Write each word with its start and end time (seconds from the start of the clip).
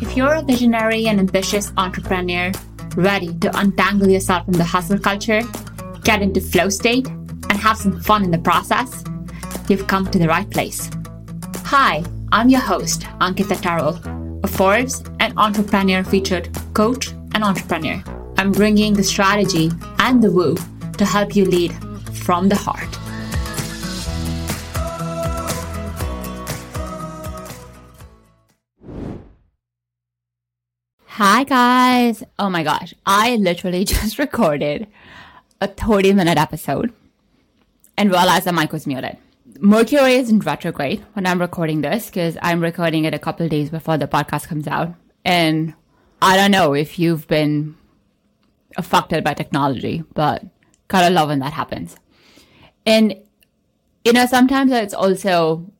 If 0.00 0.16
you're 0.16 0.34
a 0.34 0.42
visionary 0.42 1.08
and 1.08 1.20
ambitious 1.20 1.72
entrepreneur 1.76 2.52
ready 2.96 3.34
to 3.40 3.58
untangle 3.58 4.08
yourself 4.08 4.46
from 4.46 4.54
the 4.54 4.64
hustle 4.64 4.98
culture, 4.98 5.42
get 6.04 6.22
into 6.22 6.40
flow 6.40 6.70
state, 6.70 7.06
and 7.06 7.52
have 7.52 7.76
some 7.76 8.00
fun 8.00 8.24
in 8.24 8.30
the 8.30 8.38
process, 8.38 9.04
you've 9.68 9.86
come 9.86 10.10
to 10.10 10.18
the 10.18 10.26
right 10.26 10.48
place. 10.50 10.88
Hi, 11.66 12.02
I'm 12.32 12.48
your 12.48 12.62
host, 12.62 13.02
Ankita 13.20 13.60
Terrell, 13.60 14.00
a 14.42 14.48
Forbes 14.48 15.04
and 15.20 15.34
entrepreneur 15.36 16.02
featured 16.02 16.48
coach 16.72 17.08
and 17.34 17.44
entrepreneur. 17.44 18.02
I'm 18.38 18.52
bringing 18.52 18.94
the 18.94 19.04
strategy 19.04 19.70
and 19.98 20.22
the 20.22 20.30
woo 20.30 20.56
to 20.96 21.04
help 21.04 21.36
you 21.36 21.44
lead 21.44 21.74
from 22.24 22.48
the 22.48 22.56
heart. 22.56 22.99
Hi, 31.22 31.44
guys. 31.44 32.24
Oh 32.38 32.48
my 32.48 32.62
gosh. 32.62 32.94
I 33.04 33.36
literally 33.36 33.84
just 33.94 34.18
recorded 34.18 34.86
a 35.60 35.68
30 35.68 36.14
minute 36.14 36.38
episode 36.38 36.94
and 37.98 38.10
realized 38.10 38.46
the 38.46 38.54
mic 38.54 38.72
was 38.72 38.86
muted. 38.86 39.18
Mercury 39.58 40.14
is 40.14 40.30
in 40.30 40.38
retrograde 40.38 41.04
when 41.12 41.26
I'm 41.26 41.38
recording 41.38 41.82
this 41.82 42.06
because 42.06 42.38
I'm 42.40 42.62
recording 42.62 43.04
it 43.04 43.12
a 43.12 43.18
couple 43.18 43.46
days 43.50 43.68
before 43.68 43.98
the 43.98 44.08
podcast 44.08 44.48
comes 44.48 44.66
out. 44.66 44.94
And 45.22 45.74
I 46.22 46.38
don't 46.38 46.52
know 46.52 46.72
if 46.72 46.98
you've 46.98 47.28
been 47.28 47.76
affected 48.78 49.22
by 49.22 49.34
technology, 49.34 50.02
but 50.14 50.42
kind 50.88 51.06
of 51.06 51.12
love 51.12 51.28
when 51.28 51.40
that 51.40 51.52
happens. 51.52 51.96
And, 52.86 53.14
you 54.06 54.14
know, 54.14 54.24
sometimes 54.24 54.72
it's 54.72 54.94
also 54.94 55.70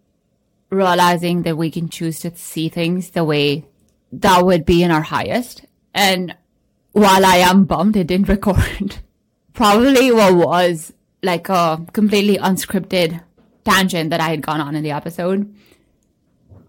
realizing 0.69 1.45
that 1.45 1.57
we 1.57 1.71
can 1.71 1.89
choose 1.89 2.21
to 2.21 2.37
see 2.37 2.69
things 2.69 3.13
the 3.13 3.25
way 3.25 3.70
that 4.13 4.45
would 4.45 4.65
be 4.65 4.83
in 4.83 4.91
our 4.91 5.03
highest. 5.03 5.65
And 5.95 6.35
while 6.93 7.25
I 7.25 7.37
am 7.37 7.65
bummed 7.65 7.97
it 7.97 8.07
didn't 8.07 8.29
record, 8.29 8.97
probably 9.53 10.11
what 10.13 10.35
was 10.35 10.93
like 11.23 11.49
a 11.49 11.85
completely 11.93 12.39
unscripted 12.39 13.23
tangent 13.65 14.11
that 14.11 14.21
I 14.21 14.31
had 14.31 14.43
gone 14.43 14.61
on 14.61 14.75
in 14.75 14.83
the 14.83 14.91
episode. 14.91 15.55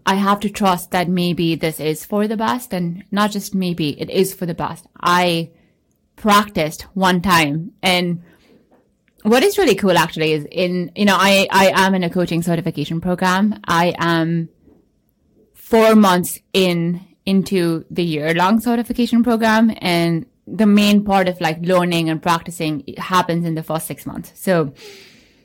I 0.04 0.16
have 0.16 0.40
to 0.40 0.50
trust 0.50 0.90
that 0.90 1.08
maybe 1.08 1.54
this 1.54 1.78
is 1.78 2.04
for 2.04 2.26
the 2.26 2.36
best 2.36 2.72
and 2.72 3.04
not 3.10 3.30
just 3.30 3.54
maybe 3.54 4.00
it 4.00 4.10
is 4.10 4.34
for 4.34 4.46
the 4.46 4.54
best. 4.54 4.86
I 5.00 5.50
practiced 6.16 6.82
one 6.94 7.22
time 7.22 7.72
and 7.82 8.22
what 9.22 9.44
is 9.44 9.58
really 9.58 9.76
cool 9.76 9.96
actually 9.96 10.32
is 10.32 10.46
in, 10.50 10.90
you 10.96 11.04
know, 11.04 11.16
I, 11.16 11.46
I 11.50 11.86
am 11.86 11.94
in 11.94 12.02
a 12.02 12.10
coaching 12.10 12.42
certification 12.42 13.00
program. 13.00 13.60
I 13.64 13.94
am 13.96 14.48
four 15.54 15.94
months 15.94 16.40
in 16.52 17.06
into 17.24 17.84
the 17.90 18.04
year 18.04 18.34
long 18.34 18.60
certification 18.60 19.22
program 19.22 19.72
and 19.78 20.26
the 20.46 20.66
main 20.66 21.04
part 21.04 21.28
of 21.28 21.40
like 21.40 21.60
learning 21.60 22.08
and 22.10 22.22
practicing 22.22 22.82
happens 22.98 23.46
in 23.46 23.54
the 23.54 23.62
first 23.62 23.86
six 23.86 24.04
months. 24.04 24.32
So 24.34 24.74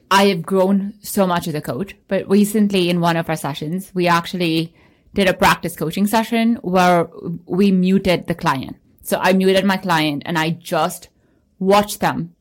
I 0.10 0.28
have 0.28 0.42
grown 0.42 0.94
so 1.02 1.28
much 1.28 1.48
as 1.48 1.54
a 1.54 1.62
coach, 1.62 1.96
but 2.08 2.28
recently 2.30 2.90
in 2.90 3.00
one 3.00 3.18
of 3.18 3.30
our 3.30 3.36
sessions, 3.36 3.92
we 3.94 4.08
actually 4.08 4.74
did 5.14 5.28
a 5.28 5.34
practice 5.34 5.76
coaching 5.76 6.08
session 6.08 6.56
where 6.58 7.10
we 7.46 7.72
muted 7.72 8.28
the 8.28 8.36
client. 8.36 8.78
So 9.02 9.20
I 9.22 9.34
muted 9.34 9.66
my 9.66 9.78
client 9.78 10.24
and 10.26 10.38
I 10.38 10.52
just 10.52 11.10
watched 11.60 12.00
them, 12.00 12.36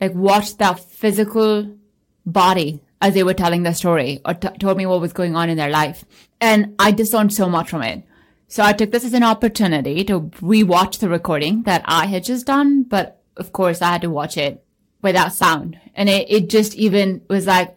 like 0.00 0.14
watched 0.14 0.58
their 0.58 0.74
physical 0.74 1.76
body 2.24 2.80
as 3.00 3.14
they 3.14 3.24
were 3.24 3.34
telling 3.34 3.62
their 3.62 3.74
story 3.74 4.20
or 4.24 4.34
t- 4.34 4.48
told 4.58 4.76
me 4.76 4.86
what 4.86 5.00
was 5.00 5.12
going 5.12 5.34
on 5.34 5.50
in 5.50 5.56
their 5.56 5.70
life. 5.70 6.04
And 6.40 6.74
I 6.78 6.92
discerned 6.92 7.32
so 7.32 7.48
much 7.48 7.70
from 7.70 7.82
it. 7.82 8.04
So 8.52 8.62
I 8.62 8.74
took 8.74 8.90
this 8.90 9.06
as 9.06 9.14
an 9.14 9.22
opportunity 9.22 10.04
to 10.04 10.20
rewatch 10.20 10.98
the 10.98 11.08
recording 11.08 11.62
that 11.62 11.82
I 11.86 12.04
had 12.04 12.22
just 12.22 12.44
done, 12.44 12.82
but 12.82 13.22
of 13.38 13.50
course 13.50 13.80
I 13.80 13.92
had 13.92 14.02
to 14.02 14.10
watch 14.10 14.36
it 14.36 14.62
without 15.00 15.32
sound. 15.32 15.80
And 15.94 16.10
it, 16.10 16.30
it 16.30 16.50
just 16.50 16.74
even 16.74 17.22
was 17.30 17.46
like, 17.46 17.74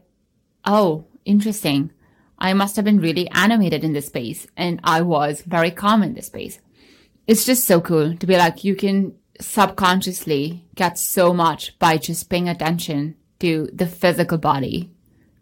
oh, 0.66 1.06
interesting. 1.24 1.92
I 2.38 2.52
must 2.52 2.76
have 2.76 2.84
been 2.84 3.00
really 3.00 3.30
animated 3.30 3.86
in 3.86 3.94
this 3.94 4.08
space 4.08 4.48
and 4.58 4.82
I 4.84 5.00
was 5.02 5.44
very 5.44 5.72
calm 5.72 6.04
in 6.04 6.14
this 6.14 6.26
space. 6.26 6.60
It's 7.26 7.46
just 7.46 7.64
so 7.64 7.80
cool 7.80 8.18
to 8.18 8.28
be 8.28 8.36
like, 8.36 8.66
you 8.66 8.76
can 8.76 9.16
subconsciously 9.40 10.66
get 10.76 11.00
so 11.00 11.34
much 11.34 11.80
by 11.80 11.96
just 11.96 12.30
paying 12.30 12.50
attention 12.50 13.16
to 13.40 13.70
the 13.72 13.88
physical 13.88 14.38
body, 14.38 14.92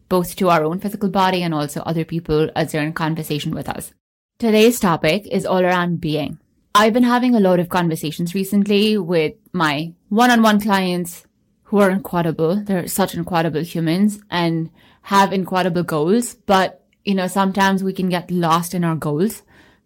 both 0.10 0.36
to 0.36 0.50
our 0.50 0.64
own 0.64 0.78
physical 0.78 1.10
body 1.10 1.42
and 1.42 1.56
also 1.56 1.82
other 1.82 2.06
people 2.06 2.52
as 2.56 2.72
they're 2.72 2.84
in 2.84 2.94
conversation 2.94 3.56
with 3.56 3.68
us. 3.68 3.94
Today's 4.44 4.78
topic 4.78 5.26
is 5.28 5.46
all 5.46 5.64
around 5.64 6.02
being. 6.02 6.38
I've 6.76 6.92
been 6.92 7.04
having 7.04 7.34
a 7.34 7.40
lot 7.40 7.62
of 7.62 7.70
conversations 7.70 8.36
recently 8.36 8.98
with 8.98 9.36
my 9.54 9.94
one-on-one 10.10 10.60
clients 10.60 11.26
who 11.64 11.80
are 11.80 11.90
incredible. 11.90 12.58
They're 12.58 12.90
such 12.90 13.16
incredible 13.16 13.62
humans 13.62 14.20
and 14.30 14.70
have 15.04 15.32
incredible 15.32 15.84
goals. 15.84 16.34
But, 16.34 16.84
you 17.06 17.16
know, 17.16 17.28
sometimes 17.28 17.86
we 17.86 17.94
can 17.94 18.10
get 18.10 18.30
lost 18.32 18.74
in 18.74 18.84
our 18.84 18.98
goals 18.98 19.44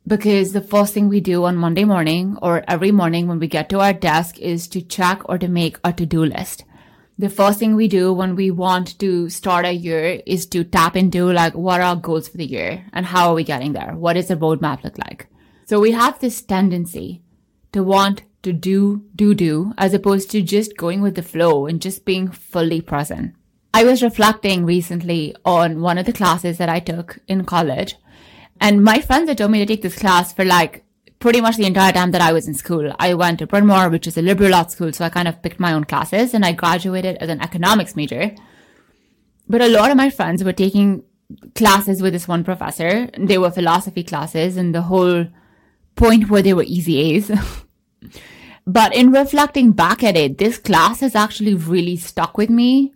because 0.08 0.54
the 0.54 0.62
first 0.62 0.92
thing 0.92 1.08
we 1.08 1.20
do 1.20 1.44
on 1.44 1.56
Monday 1.56 1.86
morning 1.86 2.36
or 2.42 2.64
every 2.68 2.90
morning 2.90 3.28
when 3.28 3.38
we 3.38 3.48
get 3.48 3.70
to 3.70 3.80
our 3.80 3.94
desk 3.94 4.40
is 4.40 4.68
to 4.70 4.82
check 4.82 5.22
or 5.30 5.38
to 5.38 5.48
make 5.48 5.78
a 5.84 5.94
to-do 5.94 6.26
list 6.26 6.64
the 7.20 7.30
first 7.30 7.58
thing 7.60 7.76
we 7.76 7.88
do 7.88 8.14
when 8.14 8.36
we 8.36 8.52
want 8.52 8.98
to 9.00 9.30
start 9.30 9.66
a 9.66 9.72
year 9.72 10.22
is 10.26 10.46
to 10.48 10.64
tap 10.64 10.96
into 10.96 11.32
like 11.32 11.54
what 11.56 11.82
are 11.82 11.86
our 11.86 11.96
goals 11.96 12.28
for 12.28 12.38
the 12.38 12.46
year 12.46 12.86
and 12.94 13.06
how 13.06 13.30
are 13.30 13.36
we 13.36 13.44
getting 13.44 13.74
there? 13.74 13.96
What 13.96 14.14
does 14.14 14.28
the 14.28 14.36
roadmap 14.36 14.84
look 14.84 14.98
like? 15.00 15.28
So 15.66 15.80
we 15.80 15.92
have 15.92 16.20
this 16.20 16.42
tendency 16.42 17.24
to 17.72 17.84
want 17.84 18.24
to 18.44 18.54
do, 18.54 19.04
do, 19.16 19.34
do, 19.34 19.74
as 19.78 19.94
opposed 19.94 20.30
to 20.32 20.42
just 20.42 20.78
going 20.78 21.02
with 21.02 21.16
the 21.16 21.24
flow 21.24 21.66
and 21.66 21.82
just 21.82 22.06
being 22.06 22.30
fully 22.30 22.82
present. 22.82 23.36
I 23.74 23.84
was 23.84 24.04
reflecting 24.04 24.66
recently 24.66 25.36
on 25.44 25.82
one 25.82 25.98
of 25.98 26.06
the 26.06 26.14
classes 26.14 26.58
that 26.60 26.70
I 26.70 26.80
took 26.80 27.20
in 27.28 27.46
college 27.46 27.96
and 28.60 28.84
my 28.84 29.02
friends 29.02 29.30
had 29.30 29.38
told 29.38 29.52
me 29.52 29.60
to 29.60 29.66
take 29.66 29.82
this 29.82 29.98
class 29.98 30.34
for 30.34 30.46
like 30.46 30.84
pretty 31.20 31.42
much 31.42 31.58
the 31.58 31.66
entire 31.66 31.92
time 31.92 32.12
that 32.12 32.22
I 32.22 32.34
was 32.34 32.48
in 32.48 32.54
school. 32.54 32.94
I 33.00 33.14
went 33.14 33.40
to 33.40 33.48
Bryn 33.48 33.66
Mawr, 33.66 33.90
which 33.90 34.08
is 34.08 34.18
a 34.18 34.22
liberal 34.22 34.54
arts 34.54 34.74
school, 34.74 34.94
so 34.94 35.06
I 35.06 35.10
kind 35.10 35.28
of 35.28 35.42
picked 35.42 35.60
my 35.60 35.74
own 35.74 35.84
classes 35.84 36.34
and 36.34 36.46
I 36.46 36.52
graduated 36.52 37.18
as 37.18 37.30
an 37.30 37.42
economics 37.42 37.96
major. 37.96 38.36
But 39.50 39.62
a 39.62 39.70
lot 39.70 39.92
of 39.92 39.98
my 39.98 40.10
friends 40.10 40.44
were 40.44 40.54
taking 40.54 41.04
classes 41.56 42.02
with 42.02 42.14
this 42.14 42.28
one 42.28 42.44
professor. 42.44 43.10
They 43.18 43.38
were 43.38 43.52
philosophy 43.52 44.04
classes 44.04 44.58
and 44.58 44.76
the 44.76 44.84
whole 44.84 45.28
point 45.96 46.30
where 46.30 46.42
they 46.42 46.54
were 46.54 46.64
easy 46.64 47.00
A's. 47.00 47.32
but 48.68 48.94
in 48.94 49.12
reflecting 49.12 49.72
back 49.72 50.04
at 50.04 50.16
it, 50.16 50.38
this 50.38 50.58
class 50.58 51.00
has 51.00 51.16
actually 51.16 51.56
really 51.56 51.98
stuck 51.98 52.38
with 52.38 52.50
me 52.50 52.94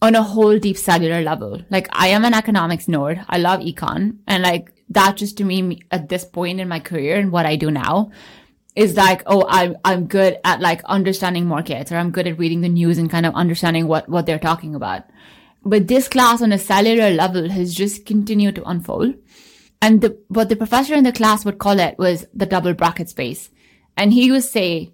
on 0.00 0.14
a 0.14 0.22
whole 0.22 0.58
deep 0.58 0.76
cellular 0.76 1.20
level. 1.22 1.60
Like 1.70 1.88
I 1.92 2.08
am 2.08 2.24
an 2.24 2.34
economics 2.34 2.86
nerd. 2.86 3.24
I 3.28 3.38
love 3.38 3.60
econ 3.60 4.18
and 4.26 4.42
like 4.42 4.72
that 4.90 5.16
just 5.16 5.36
to 5.38 5.44
me 5.44 5.82
at 5.90 6.08
this 6.08 6.24
point 6.24 6.60
in 6.60 6.68
my 6.68 6.80
career 6.80 7.16
and 7.16 7.32
what 7.32 7.46
I 7.46 7.56
do 7.56 7.70
now 7.70 8.10
is 8.74 8.96
like, 8.96 9.22
oh, 9.26 9.44
I'm, 9.48 9.76
I'm 9.84 10.06
good 10.06 10.38
at 10.44 10.60
like 10.60 10.84
understanding 10.84 11.46
markets 11.46 11.90
or 11.90 11.96
I'm 11.96 12.12
good 12.12 12.28
at 12.28 12.38
reading 12.38 12.60
the 12.60 12.68
news 12.68 12.96
and 12.96 13.10
kind 13.10 13.26
of 13.26 13.34
understanding 13.34 13.88
what, 13.88 14.08
what 14.08 14.24
they're 14.24 14.38
talking 14.38 14.74
about. 14.74 15.02
But 15.64 15.88
this 15.88 16.08
class 16.08 16.40
on 16.40 16.52
a 16.52 16.58
cellular 16.58 17.10
level 17.10 17.50
has 17.50 17.74
just 17.74 18.06
continued 18.06 18.54
to 18.54 18.68
unfold. 18.68 19.14
And 19.82 20.00
the, 20.00 20.18
what 20.28 20.48
the 20.48 20.56
professor 20.56 20.94
in 20.94 21.04
the 21.04 21.12
class 21.12 21.44
would 21.44 21.58
call 21.58 21.78
it 21.80 21.98
was 21.98 22.26
the 22.32 22.46
double 22.46 22.72
bracket 22.72 23.08
space. 23.08 23.50
And 23.96 24.12
he 24.12 24.30
would 24.30 24.44
say, 24.44 24.92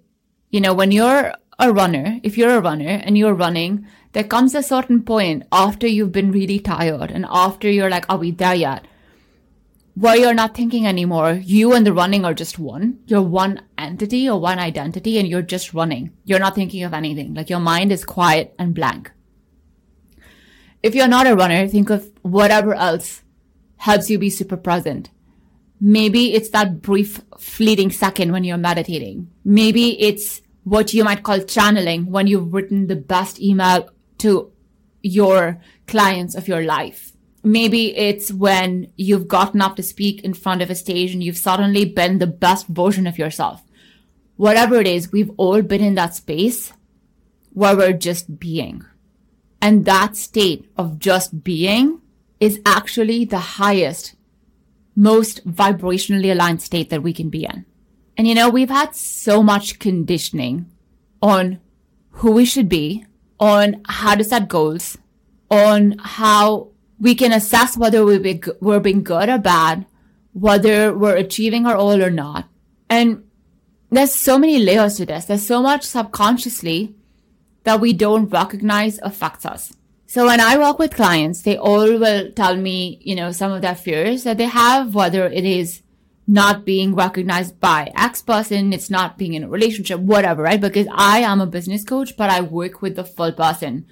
you 0.49 0.59
know, 0.59 0.73
when 0.73 0.91
you're 0.91 1.33
a 1.59 1.71
runner, 1.71 2.19
if 2.23 2.37
you're 2.37 2.57
a 2.57 2.61
runner 2.61 3.01
and 3.03 3.17
you're 3.17 3.33
running, 3.33 3.87
there 4.13 4.23
comes 4.23 4.55
a 4.55 4.63
certain 4.63 5.03
point 5.03 5.43
after 5.51 5.87
you've 5.87 6.11
been 6.11 6.31
really 6.31 6.59
tired 6.59 7.11
and 7.11 7.25
after 7.29 7.69
you're 7.69 7.89
like, 7.89 8.05
are 8.09 8.17
we 8.17 8.31
there 8.31 8.55
yet? 8.55 8.85
Where 9.95 10.17
you're 10.17 10.33
not 10.33 10.55
thinking 10.55 10.85
anymore. 10.85 11.31
You 11.31 11.73
and 11.73 11.87
the 11.87 11.93
running 11.93 12.25
are 12.25 12.33
just 12.33 12.59
one. 12.59 12.99
You're 13.07 13.21
one 13.21 13.61
entity 13.77 14.29
or 14.29 14.39
one 14.39 14.59
identity 14.59 15.17
and 15.17 15.27
you're 15.27 15.41
just 15.41 15.73
running. 15.73 16.11
You're 16.25 16.39
not 16.39 16.55
thinking 16.55 16.83
of 16.83 16.93
anything. 16.93 17.33
Like 17.33 17.49
your 17.49 17.61
mind 17.61 17.91
is 17.91 18.03
quiet 18.03 18.53
and 18.59 18.75
blank. 18.75 19.11
If 20.83 20.93
you're 20.93 21.07
not 21.07 21.27
a 21.27 21.35
runner, 21.35 21.67
think 21.67 21.89
of 21.89 22.11
whatever 22.21 22.75
else 22.75 23.23
helps 23.77 24.09
you 24.09 24.19
be 24.19 24.29
super 24.29 24.57
present. 24.57 25.09
Maybe 25.79 26.33
it's 26.33 26.49
that 26.49 26.81
brief 26.81 27.21
fleeting 27.37 27.91
second 27.91 28.31
when 28.31 28.43
you're 28.43 28.57
meditating. 28.57 29.31
Maybe 29.43 29.99
it's 30.01 30.41
what 30.63 30.93
you 30.93 31.03
might 31.03 31.23
call 31.23 31.41
channeling 31.41 32.11
when 32.11 32.27
you've 32.27 32.53
written 32.53 32.87
the 32.87 32.95
best 32.95 33.41
email 33.41 33.89
to 34.19 34.51
your 35.01 35.61
clients 35.87 36.35
of 36.35 36.47
your 36.47 36.63
life 36.63 37.04
maybe 37.45 37.95
it's 37.95 38.31
when 38.31 38.91
you've 38.95 39.27
gotten 39.27 39.61
up 39.61 39.75
to 39.75 39.83
speak 39.83 40.23
in 40.23 40.33
front 40.33 40.61
of 40.61 40.69
a 40.69 40.75
stage 40.75 41.13
and 41.13 41.23
you've 41.23 41.37
suddenly 41.37 41.85
been 41.85 42.17
the 42.17 42.27
best 42.27 42.67
version 42.67 43.07
of 43.07 43.17
yourself. 43.17 43.63
Whatever 44.35 44.75
it 44.81 44.87
is, 44.87 45.11
we've 45.11 45.31
all 45.37 45.61
been 45.61 45.83
in 45.83 45.95
that 45.95 46.15
space 46.15 46.73
where 47.53 47.77
we're 47.77 47.93
just 47.93 48.39
being. 48.39 48.83
And 49.61 49.85
that 49.85 50.17
state 50.17 50.69
of 50.77 50.99
just 50.99 51.43
being 51.43 52.01
is 52.39 52.59
actually 52.65 53.25
the 53.25 53.39
highest 53.39 54.15
most 54.95 55.47
vibrationally 55.47 56.31
aligned 56.31 56.61
state 56.61 56.89
that 56.89 57.03
we 57.03 57.13
can 57.13 57.29
be 57.29 57.45
in. 57.45 57.65
And 58.17 58.27
you 58.27 58.35
know, 58.35 58.49
we've 58.49 58.69
had 58.69 58.95
so 58.95 59.43
much 59.43 59.79
conditioning 59.79 60.71
on 61.21 61.59
who 62.11 62.31
we 62.31 62.45
should 62.45 62.69
be, 62.69 63.05
on 63.39 63.81
how 63.87 64.15
to 64.15 64.23
set 64.23 64.47
goals, 64.47 64.97
on 65.49 65.97
how 65.99 66.69
we 66.99 67.15
can 67.15 67.31
assess 67.31 67.77
whether 67.77 68.05
we're 68.05 68.79
being 68.79 69.03
good 69.03 69.29
or 69.29 69.37
bad, 69.37 69.85
whether 70.33 70.93
we're 70.93 71.15
achieving 71.15 71.65
our 71.65 71.75
goal 71.75 72.01
or 72.01 72.09
not. 72.09 72.47
And 72.89 73.23
there's 73.89 74.13
so 74.13 74.37
many 74.37 74.59
layers 74.59 74.97
to 74.97 75.05
this. 75.05 75.25
There's 75.25 75.45
so 75.45 75.61
much 75.61 75.83
subconsciously 75.83 76.95
that 77.63 77.79
we 77.79 77.93
don't 77.93 78.29
recognize 78.29 78.99
affects 78.99 79.45
us. 79.45 79.73
So 80.07 80.25
when 80.25 80.39
I 80.39 80.57
work 80.57 80.79
with 80.79 80.95
clients, 80.95 81.41
they 81.41 81.57
all 81.57 81.97
will 81.99 82.31
tell 82.31 82.55
me, 82.55 82.99
you 83.01 83.15
know, 83.15 83.31
some 83.31 83.51
of 83.51 83.61
their 83.61 83.75
fears 83.75 84.23
that 84.23 84.37
they 84.37 84.45
have, 84.45 84.93
whether 84.93 85.25
it 85.25 85.45
is 85.45 85.81
not 86.27 86.65
being 86.65 86.95
recognized 86.95 87.59
by 87.59 87.91
X 87.95 88.21
person, 88.21 88.71
it's 88.71 88.89
not 88.89 89.17
being 89.17 89.33
in 89.33 89.43
a 89.43 89.49
relationship, 89.49 89.99
whatever, 89.99 90.43
right? 90.43 90.61
Because 90.61 90.87
I 90.91 91.19
am 91.19 91.41
a 91.41 91.47
business 91.47 91.83
coach, 91.83 92.15
but 92.15 92.29
I 92.29 92.41
work 92.41 92.81
with 92.81 92.95
the 92.95 93.03
full 93.03 93.31
person. 93.31 93.85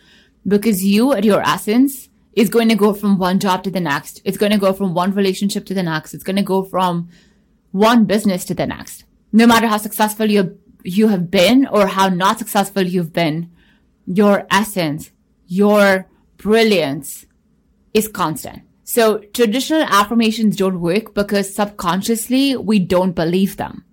Because 0.48 0.84
you 0.86 1.14
at 1.14 1.24
your 1.24 1.42
essence 1.42 2.10
is 2.36 2.50
going 2.50 2.70
to 2.70 2.76
go 2.76 2.94
from 2.94 3.18
one 3.18 3.40
job 3.40 3.64
to 3.64 3.72
the 3.72 3.80
next. 3.80 4.22
It's 4.26 4.38
going 4.38 4.52
to 4.52 4.58
go 4.58 4.74
from 4.74 4.94
one 4.94 5.14
relationship 5.14 5.66
to 5.68 5.74
the 5.74 5.84
next. 5.84 6.14
It's 6.14 6.24
going 6.24 6.36
to 6.36 6.42
go 6.42 6.64
from 6.64 7.10
one 7.72 8.06
business 8.06 8.46
to 8.46 8.54
the 8.54 8.66
next. 8.66 9.06
No 9.32 9.48
matter 9.48 9.68
how 9.68 9.78
successful 9.78 10.30
you, 10.30 10.60
you 10.84 11.08
have 11.08 11.30
been 11.32 11.68
or 11.68 11.88
how 11.88 12.10
not 12.10 12.40
successful 12.40 12.84
you've 12.84 13.14
been, 13.14 13.52
your 14.06 14.46
essence, 14.52 15.12
your 15.48 16.08
brilliance 16.38 17.26
is 17.94 18.08
constant. 18.08 18.64
So 18.84 19.20
traditional 19.34 19.84
affirmations 19.84 20.58
don't 20.58 20.82
work 20.82 21.14
because 21.14 21.54
subconsciously 21.54 22.58
we 22.58 22.80
don't 22.80 23.14
believe 23.14 23.58
them. 23.58 23.86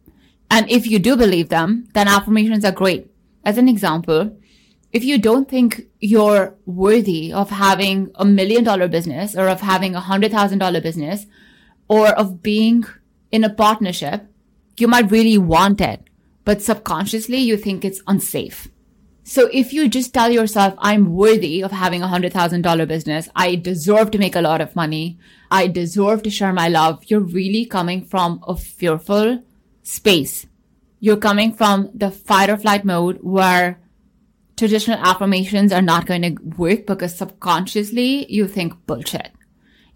And 0.51 0.69
if 0.69 0.87
you 0.87 0.99
do 0.99 1.17
believe 1.17 1.49
them, 1.49 1.87
then 1.95 2.09
affirmations 2.09 2.65
are 2.65 2.73
great. 2.73 3.11
As 3.45 3.57
an 3.57 3.69
example, 3.69 4.37
if 4.93 5.05
you 5.05 5.19
don't 5.19 5.49
think 5.49 5.87
you're 6.01 6.55
worthy 6.67 7.33
of 7.33 7.51
having 7.51 8.11
a 8.17 8.25
million 8.25 8.65
dollar 8.65 8.89
business 8.89 9.37
or 9.37 9.49
of 9.49 9.61
having 9.61 9.95
a 9.95 10.01
hundred 10.01 10.33
thousand 10.33 10.59
dollar 10.59 10.81
business 10.81 11.27
or 11.89 12.09
of 12.09 12.43
being 12.43 12.85
in 13.31 13.45
a 13.45 13.51
partnership, 13.51 14.27
you 14.77 14.89
might 14.89 15.11
really 15.11 15.39
want 15.39 15.81
it, 15.81 16.03
but 16.45 16.63
subconsciously 16.63 17.39
you 17.39 17.57
think 17.57 17.85
it's 17.85 18.03
unsafe. 18.07 18.69
So 19.23 19.49
if 19.53 19.73
you 19.73 19.89
just 19.89 20.13
tell 20.13 20.31
yourself, 20.31 20.75
I'm 20.79 21.13
worthy 21.15 21.63
of 21.63 21.71
having 21.71 22.03
a 22.03 22.09
hundred 22.09 22.33
thousand 22.33 22.63
dollar 22.63 22.87
business. 22.87 23.29
I 23.37 23.55
deserve 23.55 24.11
to 24.13 24.19
make 24.19 24.35
a 24.35 24.41
lot 24.41 24.61
of 24.61 24.75
money. 24.75 25.19
I 25.51 25.69
deserve 25.69 26.25
to 26.25 26.31
share 26.31 26.53
my 26.53 26.69
love. 26.69 27.05
You're 27.07 27.21
really 27.21 27.65
coming 27.65 28.05
from 28.05 28.43
a 28.47 28.57
fearful 28.57 29.45
space. 29.85 30.47
You're 30.99 31.17
coming 31.17 31.53
from 31.53 31.91
the 31.95 32.11
fight 32.11 32.51
or 32.51 32.57
flight 32.57 32.85
mode 32.85 33.19
where 33.23 33.80
traditional 34.61 34.99
affirmations 34.99 35.73
are 35.73 35.81
not 35.81 36.05
going 36.05 36.21
to 36.21 36.37
work 36.59 36.87
because 36.87 37.17
subconsciously 37.17 38.31
you 38.31 38.47
think 38.47 38.75
bullshit. 38.87 39.33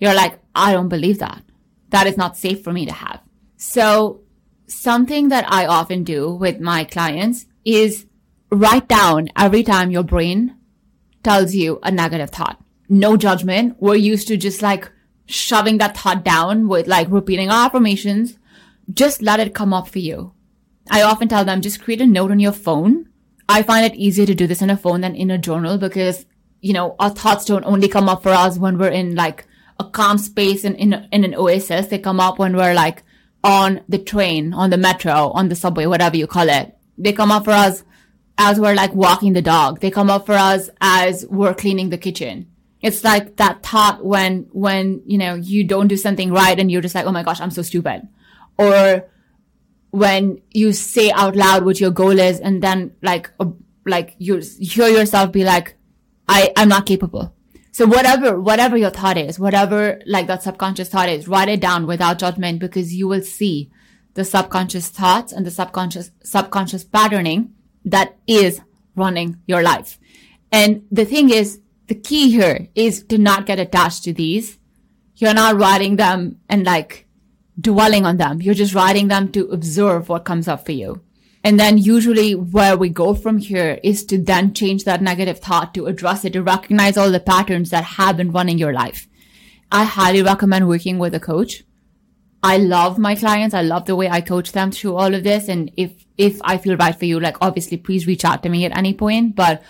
You're 0.00 0.14
like, 0.14 0.38
I 0.54 0.72
don't 0.72 0.88
believe 0.88 1.18
that. 1.18 1.42
That 1.90 2.06
is 2.06 2.16
not 2.16 2.38
safe 2.38 2.64
for 2.64 2.72
me 2.72 2.86
to 2.86 2.92
have. 2.92 3.20
So 3.58 4.22
something 4.66 5.28
that 5.28 5.44
I 5.52 5.66
often 5.66 6.02
do 6.02 6.34
with 6.34 6.60
my 6.60 6.84
clients 6.84 7.44
is 7.64 8.06
write 8.50 8.88
down 8.88 9.28
every 9.36 9.62
time 9.62 9.90
your 9.90 10.02
brain 10.02 10.56
tells 11.22 11.54
you 11.54 11.78
a 11.82 11.90
negative 11.90 12.30
thought. 12.30 12.58
No 12.88 13.18
judgment. 13.18 13.76
We're 13.80 13.96
used 13.96 14.28
to 14.28 14.38
just 14.38 14.62
like 14.62 14.90
shoving 15.26 15.76
that 15.78 15.94
thought 15.94 16.24
down 16.24 16.68
with 16.68 16.86
like 16.86 17.08
repeating 17.10 17.50
affirmations. 17.50 18.38
Just 18.90 19.20
let 19.20 19.40
it 19.40 19.54
come 19.54 19.74
up 19.74 19.88
for 19.88 19.98
you. 19.98 20.32
I 20.90 21.02
often 21.02 21.28
tell 21.28 21.44
them 21.44 21.60
just 21.60 21.82
create 21.82 22.00
a 22.00 22.06
note 22.06 22.30
on 22.30 22.40
your 22.40 22.52
phone. 22.52 23.10
I 23.48 23.62
find 23.62 23.84
it 23.84 23.96
easier 23.96 24.26
to 24.26 24.34
do 24.34 24.46
this 24.46 24.62
in 24.62 24.70
a 24.70 24.76
phone 24.76 25.02
than 25.02 25.14
in 25.14 25.30
a 25.30 25.38
journal 25.38 25.78
because, 25.78 26.26
you 26.60 26.72
know, 26.72 26.96
our 26.98 27.10
thoughts 27.10 27.44
don't 27.44 27.64
only 27.64 27.88
come 27.88 28.08
up 28.08 28.22
for 28.22 28.30
us 28.30 28.58
when 28.58 28.78
we're 28.78 28.88
in 28.88 29.14
like 29.14 29.46
a 29.78 29.84
calm 29.84 30.18
space 30.18 30.64
and 30.64 30.76
in, 30.76 31.08
in 31.12 31.24
an 31.24 31.34
oasis. 31.34 31.86
They 31.86 31.98
come 31.98 32.20
up 32.20 32.38
when 32.38 32.56
we're 32.56 32.74
like 32.74 33.02
on 33.42 33.82
the 33.88 33.98
train, 33.98 34.54
on 34.54 34.70
the 34.70 34.78
metro, 34.78 35.30
on 35.30 35.48
the 35.48 35.54
subway, 35.54 35.86
whatever 35.86 36.16
you 36.16 36.26
call 36.26 36.48
it. 36.48 36.76
They 36.96 37.12
come 37.12 37.30
up 37.30 37.44
for 37.44 37.50
us 37.50 37.84
as 38.38 38.58
we're 38.58 38.74
like 38.74 38.94
walking 38.94 39.34
the 39.34 39.42
dog. 39.42 39.80
They 39.80 39.90
come 39.90 40.10
up 40.10 40.26
for 40.26 40.34
us 40.34 40.70
as 40.80 41.26
we're 41.28 41.54
cleaning 41.54 41.90
the 41.90 41.98
kitchen. 41.98 42.50
It's 42.80 43.04
like 43.04 43.36
that 43.36 43.62
thought 43.62 44.04
when, 44.04 44.46
when, 44.52 45.02
you 45.06 45.18
know, 45.18 45.34
you 45.34 45.64
don't 45.64 45.88
do 45.88 45.96
something 45.96 46.32
right 46.32 46.58
and 46.58 46.70
you're 46.70 46.82
just 46.82 46.94
like, 46.94 47.06
oh 47.06 47.12
my 47.12 47.22
gosh, 47.22 47.40
I'm 47.40 47.50
so 47.50 47.62
stupid. 47.62 48.08
Or 48.58 49.06
when 49.94 50.42
you 50.50 50.72
say 50.72 51.12
out 51.12 51.36
loud 51.36 51.64
what 51.64 51.78
your 51.78 51.92
goal 51.92 52.18
is 52.18 52.40
and 52.40 52.60
then 52.60 52.92
like, 53.00 53.30
like 53.86 54.16
you 54.18 54.42
hear 54.58 54.88
yourself 54.88 55.30
be 55.30 55.44
like, 55.44 55.76
I, 56.28 56.52
I'm 56.56 56.68
not 56.68 56.84
capable. 56.84 57.32
So 57.70 57.86
whatever, 57.86 58.40
whatever 58.40 58.76
your 58.76 58.90
thought 58.90 59.16
is, 59.16 59.38
whatever 59.38 60.00
like 60.04 60.26
that 60.26 60.42
subconscious 60.42 60.88
thought 60.88 61.08
is, 61.08 61.28
write 61.28 61.48
it 61.48 61.60
down 61.60 61.86
without 61.86 62.18
judgment 62.18 62.58
because 62.58 62.92
you 62.92 63.06
will 63.06 63.22
see 63.22 63.70
the 64.14 64.24
subconscious 64.24 64.88
thoughts 64.88 65.32
and 65.32 65.46
the 65.46 65.50
subconscious, 65.52 66.10
subconscious 66.24 66.82
patterning 66.82 67.54
that 67.84 68.16
is 68.26 68.60
running 68.96 69.38
your 69.46 69.62
life. 69.62 70.00
And 70.50 70.86
the 70.90 71.04
thing 71.04 71.30
is, 71.30 71.60
the 71.86 71.94
key 71.94 72.30
here 72.30 72.68
is 72.74 73.04
to 73.04 73.18
not 73.18 73.46
get 73.46 73.60
attached 73.60 74.02
to 74.04 74.12
these. 74.12 74.58
You're 75.16 75.34
not 75.34 75.56
writing 75.56 75.96
them 75.96 76.40
and 76.48 76.64
like 76.64 77.03
dwelling 77.60 78.04
on 78.04 78.16
them. 78.16 78.42
You're 78.42 78.54
just 78.54 78.74
writing 78.74 79.08
them 79.08 79.30
to 79.32 79.48
observe 79.50 80.08
what 80.08 80.24
comes 80.24 80.48
up 80.48 80.64
for 80.64 80.72
you. 80.72 81.02
And 81.42 81.60
then 81.60 81.76
usually 81.76 82.34
where 82.34 82.76
we 82.76 82.88
go 82.88 83.14
from 83.14 83.38
here 83.38 83.78
is 83.82 84.04
to 84.06 84.18
then 84.18 84.54
change 84.54 84.84
that 84.84 85.02
negative 85.02 85.40
thought 85.40 85.74
to 85.74 85.86
address 85.86 86.24
it, 86.24 86.32
to 86.32 86.42
recognize 86.42 86.96
all 86.96 87.10
the 87.10 87.20
patterns 87.20 87.70
that 87.70 87.84
have 87.84 88.16
been 88.16 88.32
running 88.32 88.58
your 88.58 88.72
life. 88.72 89.06
I 89.70 89.84
highly 89.84 90.22
recommend 90.22 90.68
working 90.68 90.98
with 90.98 91.14
a 91.14 91.20
coach 91.20 91.64
I 92.44 92.58
love 92.58 92.98
my 92.98 93.14
clients. 93.14 93.54
I 93.54 93.62
love 93.62 93.86
the 93.86 93.96
way 93.96 94.10
I 94.10 94.20
coach 94.20 94.52
them 94.52 94.70
through 94.70 94.96
all 94.96 95.14
of 95.14 95.24
this. 95.24 95.48
And 95.48 95.72
if, 95.78 96.04
if 96.18 96.38
I 96.44 96.58
feel 96.58 96.76
right 96.76 96.94
for 96.94 97.06
you, 97.06 97.18
like 97.18 97.38
obviously 97.40 97.78
please 97.78 98.06
reach 98.06 98.22
out 98.22 98.42
to 98.42 98.50
me 98.50 98.66
at 98.66 98.76
any 98.76 98.92
point, 98.92 99.34
but 99.34 99.62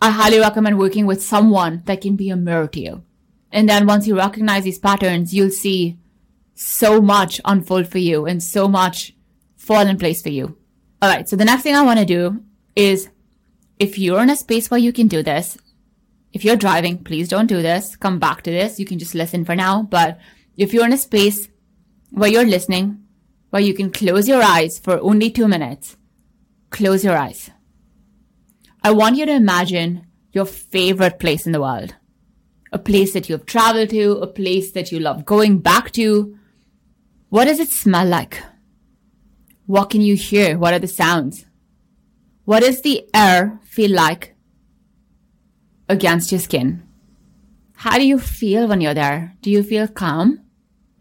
I 0.00 0.08
highly 0.08 0.38
recommend 0.38 0.78
working 0.78 1.04
with 1.04 1.22
someone 1.22 1.82
that 1.84 2.00
can 2.00 2.16
be 2.16 2.30
a 2.30 2.36
mirror 2.36 2.66
to 2.68 2.80
you. 2.80 3.04
And 3.52 3.68
then 3.68 3.86
once 3.86 4.06
you 4.06 4.16
recognize 4.16 4.64
these 4.64 4.78
patterns, 4.78 5.34
you'll 5.34 5.50
see 5.50 5.98
so 6.54 7.00
much 7.00 7.40
unfold 7.44 7.88
for 7.88 7.98
you 7.98 8.26
and 8.26 8.42
so 8.42 8.68
much 8.68 9.14
fall 9.56 9.86
in 9.86 9.98
place 9.98 10.22
for 10.22 10.30
you. 10.30 10.56
All 11.02 11.08
right. 11.08 11.28
So 11.28 11.36
the 11.36 11.44
next 11.44 11.62
thing 11.62 11.74
I 11.74 11.82
want 11.82 11.98
to 11.98 12.04
do 12.04 12.42
is 12.76 13.08
if 13.78 13.98
you're 13.98 14.22
in 14.22 14.30
a 14.30 14.36
space 14.36 14.70
where 14.70 14.80
you 14.80 14.92
can 14.92 15.08
do 15.08 15.22
this, 15.22 15.58
if 16.32 16.44
you're 16.44 16.56
driving, 16.56 16.98
please 17.04 17.28
don't 17.28 17.46
do 17.46 17.62
this. 17.62 17.96
Come 17.96 18.18
back 18.18 18.42
to 18.42 18.50
this. 18.50 18.80
You 18.80 18.86
can 18.86 18.98
just 18.98 19.14
listen 19.14 19.44
for 19.44 19.54
now. 19.54 19.82
But 19.82 20.18
if 20.56 20.72
you're 20.72 20.84
in 20.84 20.92
a 20.92 20.98
space 20.98 21.48
where 22.10 22.30
you're 22.30 22.44
listening, 22.44 23.04
where 23.50 23.62
you 23.62 23.72
can 23.72 23.90
close 23.90 24.26
your 24.26 24.42
eyes 24.42 24.80
for 24.80 24.98
only 25.00 25.30
two 25.30 25.46
minutes. 25.46 25.96
Close 26.70 27.04
your 27.04 27.16
eyes. 27.16 27.50
I 28.82 28.90
want 28.90 29.16
you 29.16 29.26
to 29.26 29.32
imagine 29.32 30.06
your 30.32 30.44
favorite 30.44 31.20
place 31.20 31.46
in 31.46 31.52
the 31.52 31.60
world. 31.60 31.94
A 32.72 32.78
place 32.78 33.12
that 33.12 33.28
you've 33.28 33.46
traveled 33.46 33.90
to, 33.90 34.14
a 34.14 34.26
place 34.26 34.72
that 34.72 34.90
you 34.90 34.98
love 34.98 35.24
going 35.24 35.58
back 35.58 35.92
to. 35.92 36.36
What 37.34 37.46
does 37.46 37.58
it 37.58 37.70
smell 37.70 38.06
like? 38.06 38.40
What 39.66 39.90
can 39.90 40.00
you 40.00 40.14
hear? 40.14 40.56
What 40.56 40.72
are 40.72 40.78
the 40.78 40.86
sounds? 40.86 41.46
What 42.44 42.60
does 42.60 42.80
the 42.82 43.08
air 43.12 43.58
feel 43.64 43.90
like 43.90 44.36
against 45.88 46.30
your 46.30 46.38
skin? 46.38 46.84
How 47.74 47.98
do 47.98 48.06
you 48.06 48.20
feel 48.20 48.68
when 48.68 48.80
you're 48.80 48.94
there? 48.94 49.34
Do 49.40 49.50
you 49.50 49.64
feel 49.64 49.88
calm? 49.88 50.44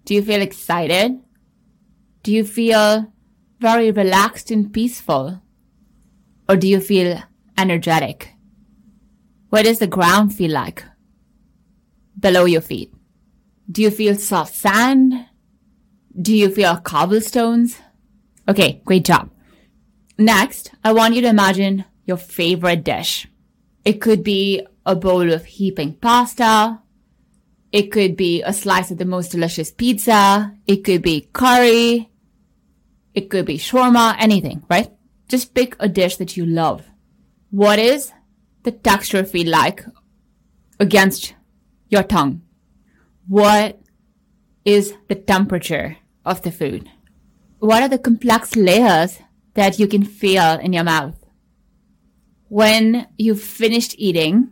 Do 0.06 0.16
you 0.16 0.24
feel 0.24 0.42
excited? 0.42 1.20
Do 2.24 2.34
you 2.34 2.44
feel 2.44 3.14
very 3.60 3.92
relaxed 3.92 4.50
and 4.50 4.74
peaceful? 4.74 5.40
Or 6.50 6.56
do 6.56 6.68
you 6.68 6.80
feel 6.80 7.22
energetic? 7.60 8.34
What 9.52 9.66
does 9.66 9.78
the 9.78 9.86
ground 9.86 10.34
feel 10.34 10.50
like 10.50 10.84
below 12.20 12.46
your 12.46 12.62
feet? 12.62 12.92
Do 13.72 13.84
you 13.84 13.92
feel 13.92 14.16
soft 14.16 14.56
sand? 14.56 15.28
Do 16.20 16.36
you 16.36 16.50
feel 16.50 16.78
cobblestones? 16.78 17.80
Okay, 18.48 18.82
great 18.86 19.06
job. 19.06 19.30
Next, 20.18 20.72
I 20.84 20.94
want 20.94 21.16
you 21.16 21.22
to 21.22 21.30
imagine 21.30 21.86
your 22.06 22.18
favorite 22.18 22.84
dish. 22.84 23.28
It 23.84 24.02
could 24.02 24.24
be 24.24 24.66
a 24.86 24.96
bowl 24.96 25.32
of 25.32 25.46
heaping 25.46 25.94
pasta, 25.94 26.80
it 27.74 27.92
could 27.92 28.16
be 28.16 28.44
a 28.44 28.54
slice 28.54 28.92
of 28.92 29.00
the 29.00 29.06
most 29.06 29.32
delicious 29.32 29.72
pizza. 29.72 30.56
It 30.68 30.84
could 30.84 31.02
be 31.02 31.28
curry. 31.34 32.12
It 33.16 33.32
could 33.32 33.48
be 33.48 33.58
shawarma, 33.58 34.16
anything, 34.20 34.64
right? 34.70 34.92
Just 35.28 35.56
pick 35.56 35.76
a 35.80 35.90
dish 35.90 36.18
that 36.18 36.38
you 36.38 36.46
love. 36.46 36.86
What 37.50 37.80
is 37.80 38.14
the 38.62 38.72
texture 38.72 39.26
feel 39.26 39.50
like 39.50 39.84
against 40.80 41.34
your 41.90 42.04
tongue? 42.04 42.44
What 43.28 43.82
is 44.64 44.94
the 45.08 45.16
temperature 45.16 45.98
of 46.26 46.42
the 46.42 46.52
food. 46.52 46.90
What 47.60 47.82
are 47.82 47.90
the 47.90 47.98
complex 47.98 48.56
layers 48.56 49.20
that 49.54 49.80
you 49.80 49.88
can 49.88 50.04
feel 50.04 50.60
in 50.60 50.74
your 50.74 50.84
mouth? 50.84 51.16
When 52.50 53.08
you've 53.18 53.42
finished 53.42 53.96
eating, 53.98 54.52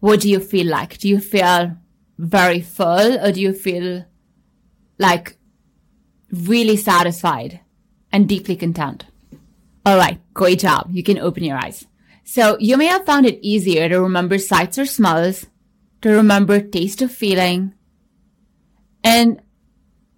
what 0.00 0.20
do 0.20 0.30
you 0.30 0.40
feel 0.40 0.66
like? 0.66 0.98
Do 0.98 1.08
you 1.08 1.20
feel 1.20 1.76
very 2.18 2.60
full 2.60 3.18
or 3.18 3.32
do 3.32 3.40
you 3.40 3.52
feel 3.52 4.04
like 4.98 5.36
really 6.32 6.76
satisfied 6.76 7.60
and 8.12 8.28
deeply 8.28 8.56
content? 8.56 9.06
All 9.84 9.96
right, 9.96 10.20
great 10.34 10.60
job. 10.60 10.88
You 10.90 11.02
can 11.02 11.18
open 11.18 11.44
your 11.44 11.58
eyes. 11.58 11.84
So 12.24 12.56
you 12.58 12.76
may 12.76 12.86
have 12.86 13.06
found 13.06 13.24
it 13.26 13.38
easier 13.40 13.88
to 13.88 14.00
remember 14.00 14.38
sights 14.38 14.78
or 14.78 14.86
smells, 14.86 15.46
to 16.02 16.10
remember 16.10 16.60
taste 16.60 17.00
or 17.02 17.08
feeling. 17.08 17.72
And 19.04 19.40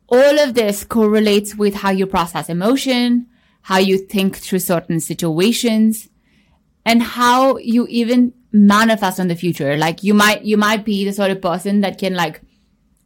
all 0.08 0.38
of 0.38 0.54
this 0.54 0.84
correlates 0.84 1.54
with 1.54 1.74
how 1.74 1.90
you 1.90 2.06
process 2.06 2.48
emotion, 2.48 3.26
how 3.62 3.78
you 3.78 3.98
think 3.98 4.36
through 4.36 4.60
certain 4.60 5.00
situations, 5.00 6.08
and 6.84 7.02
how 7.02 7.58
you 7.58 7.86
even 7.88 8.32
manifest 8.52 9.20
on 9.20 9.28
the 9.28 9.36
future. 9.36 9.76
Like 9.76 10.02
you 10.02 10.14
might, 10.14 10.44
you 10.44 10.56
might 10.56 10.84
be 10.84 11.04
the 11.04 11.12
sort 11.12 11.30
of 11.30 11.42
person 11.42 11.82
that 11.82 11.98
can 11.98 12.14
like 12.14 12.40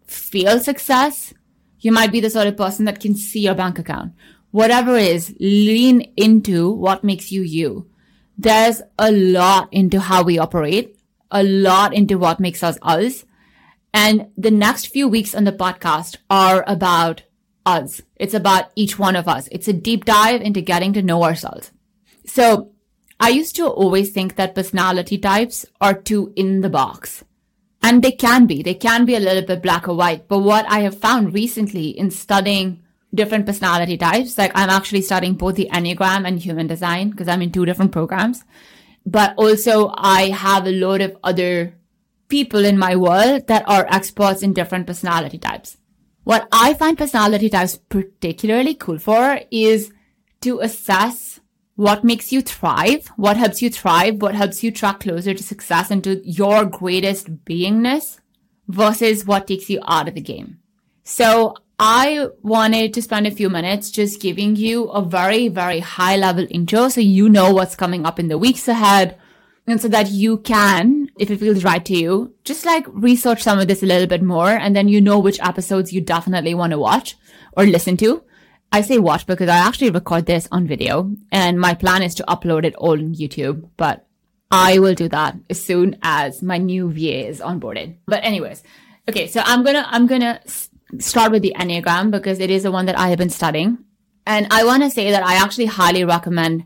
feel 0.07 0.61
success. 0.61 1.35
You 1.81 1.91
might 1.91 2.13
be 2.13 2.21
the 2.21 2.31
sort 2.31 2.47
of 2.47 2.57
person 2.57 2.85
that 2.85 3.01
can 3.01 3.17
see 3.17 3.41
your 3.41 3.55
bank 3.55 3.79
account. 3.79 4.13
Whatever 4.53 4.97
is, 4.97 5.35
lean 5.41 6.13
into 6.17 6.71
what 6.71 7.03
makes 7.03 7.33
you 7.33 7.43
you 7.43 7.91
there's 8.39 8.83
a 8.99 9.13
lot 9.13 9.69
into 9.73 10.01
how 10.01 10.23
we 10.23 10.39
operate, 10.39 10.99
a 11.31 11.43
lot 11.43 11.95
into 11.95 12.19
what 12.19 12.41
makes 12.41 12.63
us 12.63 12.79
us. 12.83 13.25
And 13.95 14.29
the 14.37 14.51
next 14.51 14.87
few 14.89 15.09
weeks 15.09 15.35
on 15.35 15.45
the 15.45 15.53
podcast 15.53 16.17
are 16.31 16.65
about 16.67 17.23
us. 17.67 18.01
It's 18.17 18.35
about 18.35 18.71
each 18.75 18.99
one 18.99 19.17
of 19.17 19.29
us. 19.29 19.49
It's 19.53 19.69
a 19.69 19.73
deep 19.73 20.05
dive 20.05 20.41
into 20.41 20.61
getting 20.61 20.93
to 20.95 21.03
know 21.03 21.23
ourselves. 21.23 21.71
So 22.25 22.73
I 23.21 23.29
used 23.29 23.55
to 23.57 23.67
always 23.67 24.11
think 24.11 24.37
that 24.37 24.55
personality 24.55 25.19
types 25.19 25.67
are 25.81 25.95
too 25.95 26.33
in 26.37 26.61
the 26.61 26.71
box. 26.71 27.25
And 27.83 28.03
they 28.03 28.13
can 28.13 28.47
be. 28.47 28.63
They 28.63 28.75
can 28.75 29.05
be 29.05 29.17
a 29.17 29.21
little 29.21 29.43
bit 29.43 29.63
black 29.63 29.89
or 29.89 29.97
white. 29.97 30.29
But 30.29 30.39
what 30.39 30.65
I 30.69 30.81
have 30.81 30.99
found 30.99 31.35
recently 31.35 31.89
in 31.89 32.11
studying 32.11 32.83
different 33.15 33.47
personality 33.47 33.97
types. 33.97 34.39
Like 34.39 34.53
I'm 34.55 34.71
actually 34.71 35.03
studying 35.03 35.35
both 35.35 35.57
the 35.57 35.69
Enneagram 35.73 36.27
and 36.27 36.39
human 36.39 36.67
design 36.67 37.11
because 37.11 37.29
I'm 37.29 37.43
in 37.43 37.53
two 37.53 37.67
different 37.67 37.93
programs. 37.93 38.45
But 39.05 39.35
also 39.37 39.93
I 39.95 40.31
have 40.31 40.67
a 40.67 40.73
lot 40.73 41.01
of 41.01 41.17
other 41.23 41.75
people 42.33 42.65
in 42.65 42.79
my 42.79 42.97
world 42.97 43.47
that 43.49 43.63
are 43.69 43.87
experts 43.91 44.43
in 44.43 44.55
different 44.55 44.87
personality 44.87 45.37
types. 45.37 45.77
What 46.25 46.49
I 46.51 46.73
find 46.73 46.97
personality 46.97 47.51
types 47.51 47.79
particularly 47.91 48.75
cool 48.75 48.99
for 48.99 49.41
is 49.51 49.93
to 50.41 50.61
assess 50.61 51.41
what 51.77 52.05
makes 52.05 52.33
you 52.33 52.41
thrive, 52.41 53.09
what 53.17 53.37
helps 53.37 53.61
you 53.61 53.69
thrive, 53.69 54.23
what 54.23 54.35
helps 54.35 54.63
you 54.63 54.71
track 54.71 55.01
closer 55.01 55.35
to 55.35 55.43
success 55.43 55.91
and 55.91 56.03
to 56.05 56.23
your 56.25 56.65
greatest 56.65 57.45
beingness 57.45 58.19
versus 58.67 59.27
what 59.27 59.47
takes 59.47 59.69
you 59.69 59.81
out 59.87 60.09
of 60.09 60.15
the 60.15 60.23
game. 60.23 60.59
So 61.05 61.57
I 61.79 62.29
wanted 62.41 62.95
to 62.95 63.03
spend 63.03 63.27
a 63.27 63.31
few 63.31 63.51
minutes 63.51 63.91
just 63.91 64.23
giving 64.23 64.57
you 64.57 64.85
a 64.85 65.03
very, 65.03 65.49
very 65.49 65.81
high 65.81 66.17
level 66.17 66.47
intro 66.49 66.89
so 66.89 67.03
you 67.03 67.29
know 67.29 67.53
what's 67.53 67.77
coming 67.77 68.07
up 68.07 68.19
in 68.19 68.29
the 68.29 68.39
weeks 68.39 68.69
ahead. 68.69 69.19
And 69.67 69.81
so 69.81 69.89
that 69.89 70.11
you 70.11 70.39
can, 70.39 71.09
if 71.19 71.31
it 71.31 71.39
feels 71.39 71.63
right 71.63 71.85
to 71.85 71.97
you, 71.97 72.35
just 72.45 72.67
like 72.67 72.85
research 72.89 73.43
some 73.43 73.61
of 73.61 73.69
this 73.69 73.83
a 73.83 73.87
little 73.87 74.09
bit 74.09 74.23
more 74.23 74.51
and 74.51 74.75
then 74.75 74.89
you 74.89 75.01
know 75.01 75.19
which 75.19 75.41
episodes 75.41 75.93
you 75.93 76.01
definitely 76.01 76.55
want 76.55 76.73
to 76.73 76.79
watch 76.79 77.17
or 77.57 77.65
listen 77.65 77.97
to. 77.99 78.25
I 78.73 78.81
say 78.81 78.99
watch 78.99 79.27
because 79.27 79.49
I 79.49 79.59
actually 79.59 79.91
record 79.91 80.27
this 80.27 80.49
on 80.51 80.67
video 80.67 81.15
and 81.31 81.61
my 81.61 81.75
plan 81.75 82.03
is 82.03 82.15
to 82.17 82.25
upload 82.25 82.65
it 82.65 82.75
all 82.77 82.93
on 82.93 83.15
YouTube, 83.15 83.69
but 83.77 84.07
I 84.51 84.79
will 84.79 84.95
do 84.95 85.09
that 85.11 85.37
as 85.49 85.65
soon 85.65 85.99
as 86.03 86.43
my 86.43 86.59
new 86.59 86.91
VA 86.91 87.29
is 87.29 87.41
onboarded. 87.41 87.97
But 88.07 88.25
anyways, 88.25 88.63
okay, 89.09 89.29
so 89.29 89.43
I'm 89.45 89.63
gonna, 89.63 89.87
I'm 89.89 90.07
gonna 90.07 90.41
start 90.99 91.33
with 91.33 91.43
the 91.43 91.55
Enneagram 91.59 92.11
because 92.11 92.41
it 92.41 92.51
is 92.51 92.65
the 92.65 92.73
one 92.73 92.87
that 92.87 92.99
I 92.99 93.09
have 93.09 93.19
been 93.19 93.31
studying. 93.31 93.79
And 94.27 94.47
I 94.51 94.65
want 94.65 94.83
to 94.83 94.91
say 94.91 95.11
that 95.11 95.23
I 95.23 95.35
actually 95.35 95.67
highly 95.67 96.05
recommend 96.05 96.65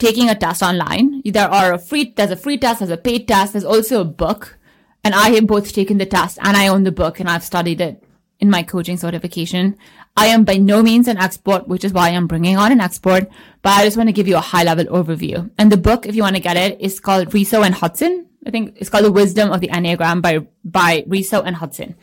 taking 0.00 0.28
a 0.28 0.34
test 0.34 0.62
online. 0.62 1.22
There 1.24 1.48
are 1.48 1.74
a 1.74 1.78
free, 1.78 2.12
there's 2.16 2.32
a 2.32 2.36
free 2.36 2.58
test, 2.58 2.80
there's 2.80 2.90
a 2.90 2.96
paid 2.96 3.28
test, 3.28 3.52
there's 3.52 3.64
also 3.64 4.00
a 4.00 4.04
book. 4.04 4.58
And 5.04 5.14
I 5.14 5.30
have 5.30 5.46
both 5.46 5.72
taken 5.72 5.98
the 5.98 6.06
test 6.06 6.38
and 6.42 6.56
I 6.56 6.68
own 6.68 6.82
the 6.82 6.92
book 6.92 7.20
and 7.20 7.28
I've 7.28 7.44
studied 7.44 7.80
it 7.80 8.02
in 8.40 8.50
my 8.50 8.62
coaching 8.62 8.96
certification. 8.96 9.76
I 10.16 10.26
am 10.26 10.44
by 10.44 10.56
no 10.56 10.82
means 10.82 11.06
an 11.06 11.18
expert, 11.18 11.68
which 11.68 11.84
is 11.84 11.92
why 11.92 12.08
I'm 12.10 12.26
bringing 12.26 12.56
on 12.56 12.72
an 12.72 12.80
expert, 12.80 13.28
but 13.62 13.70
I 13.70 13.84
just 13.84 13.96
want 13.96 14.08
to 14.08 14.12
give 14.12 14.26
you 14.26 14.36
a 14.36 14.40
high 14.40 14.64
level 14.64 14.86
overview. 14.86 15.50
And 15.56 15.70
the 15.70 15.76
book, 15.76 16.06
if 16.06 16.16
you 16.16 16.22
want 16.22 16.36
to 16.36 16.42
get 16.42 16.56
it, 16.56 16.80
is 16.80 16.98
called 16.98 17.32
Riso 17.32 17.62
and 17.62 17.74
Hudson. 17.74 18.26
I 18.46 18.50
think 18.50 18.76
it's 18.76 18.90
called 18.90 19.04
The 19.04 19.12
Wisdom 19.12 19.52
of 19.52 19.60
the 19.60 19.68
Enneagram 19.68 20.20
by, 20.20 20.46
by 20.64 21.04
Riso 21.06 21.42
and 21.42 21.56
Hudson 21.56 21.94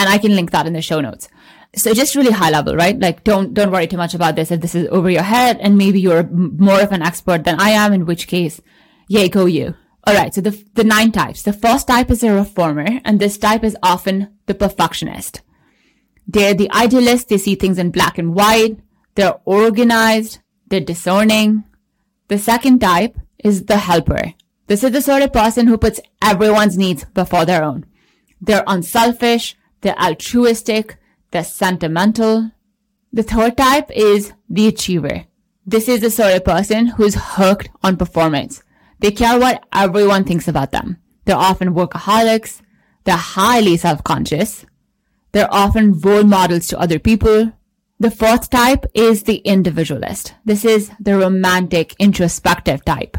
and 0.00 0.08
I 0.08 0.16
can 0.16 0.34
link 0.34 0.50
that 0.52 0.66
in 0.66 0.72
the 0.72 0.80
show 0.80 1.00
notes. 1.02 1.28
So 1.76 1.94
just 1.94 2.16
really 2.16 2.32
high 2.32 2.50
level, 2.50 2.74
right? 2.74 2.98
Like 2.98 3.22
don't, 3.22 3.54
don't 3.54 3.70
worry 3.70 3.86
too 3.86 3.96
much 3.96 4.14
about 4.14 4.34
this 4.34 4.50
if 4.50 4.60
this 4.60 4.74
is 4.74 4.88
over 4.90 5.08
your 5.08 5.22
head 5.22 5.58
and 5.60 5.78
maybe 5.78 6.00
you're 6.00 6.24
more 6.24 6.80
of 6.80 6.92
an 6.92 7.02
expert 7.02 7.44
than 7.44 7.60
I 7.60 7.70
am, 7.70 7.92
in 7.92 8.06
which 8.06 8.26
case, 8.26 8.60
yay, 9.08 9.28
go 9.28 9.46
you. 9.46 9.74
All 10.04 10.14
right. 10.14 10.34
So 10.34 10.40
the, 10.40 10.64
the 10.74 10.84
nine 10.84 11.12
types. 11.12 11.42
The 11.42 11.52
first 11.52 11.86
type 11.86 12.10
is 12.10 12.22
a 12.22 12.32
reformer 12.32 13.00
and 13.04 13.20
this 13.20 13.38
type 13.38 13.62
is 13.62 13.76
often 13.82 14.36
the 14.46 14.54
perfectionist. 14.54 15.42
They're 16.26 16.54
the 16.54 16.70
idealist. 16.72 17.28
They 17.28 17.38
see 17.38 17.54
things 17.54 17.78
in 17.78 17.90
black 17.90 18.18
and 18.18 18.34
white. 18.34 18.78
They're 19.14 19.40
organized. 19.44 20.38
They're 20.68 20.80
discerning. 20.80 21.64
The 22.28 22.38
second 22.38 22.80
type 22.80 23.16
is 23.38 23.66
the 23.66 23.76
helper. 23.76 24.34
This 24.66 24.84
is 24.84 24.92
the 24.92 25.02
sort 25.02 25.22
of 25.22 25.32
person 25.32 25.66
who 25.66 25.76
puts 25.76 26.00
everyone's 26.22 26.78
needs 26.78 27.04
before 27.04 27.44
their 27.44 27.64
own. 27.64 27.86
They're 28.40 28.64
unselfish. 28.66 29.56
They're 29.80 30.00
altruistic. 30.00 30.96
They're 31.30 31.44
sentimental. 31.44 32.52
The 33.12 33.22
third 33.22 33.56
type 33.56 33.90
is 33.90 34.32
the 34.48 34.68
achiever. 34.68 35.24
This 35.66 35.88
is 35.88 36.00
the 36.00 36.10
sort 36.10 36.34
of 36.34 36.44
person 36.44 36.86
who's 36.86 37.14
hooked 37.16 37.70
on 37.82 37.96
performance. 37.96 38.62
They 38.98 39.10
care 39.10 39.38
what 39.38 39.64
everyone 39.72 40.24
thinks 40.24 40.48
about 40.48 40.72
them. 40.72 40.98
They're 41.24 41.36
often 41.36 41.74
workaholics. 41.74 42.60
They're 43.04 43.16
highly 43.16 43.76
self-conscious. 43.76 44.66
They're 45.32 45.52
often 45.52 45.98
role 46.00 46.24
models 46.24 46.66
to 46.68 46.78
other 46.78 46.98
people. 46.98 47.52
The 48.00 48.10
fourth 48.10 48.50
type 48.50 48.86
is 48.94 49.22
the 49.22 49.36
individualist. 49.36 50.34
This 50.44 50.64
is 50.64 50.90
the 50.98 51.16
romantic, 51.16 51.94
introspective 51.98 52.84
type. 52.84 53.16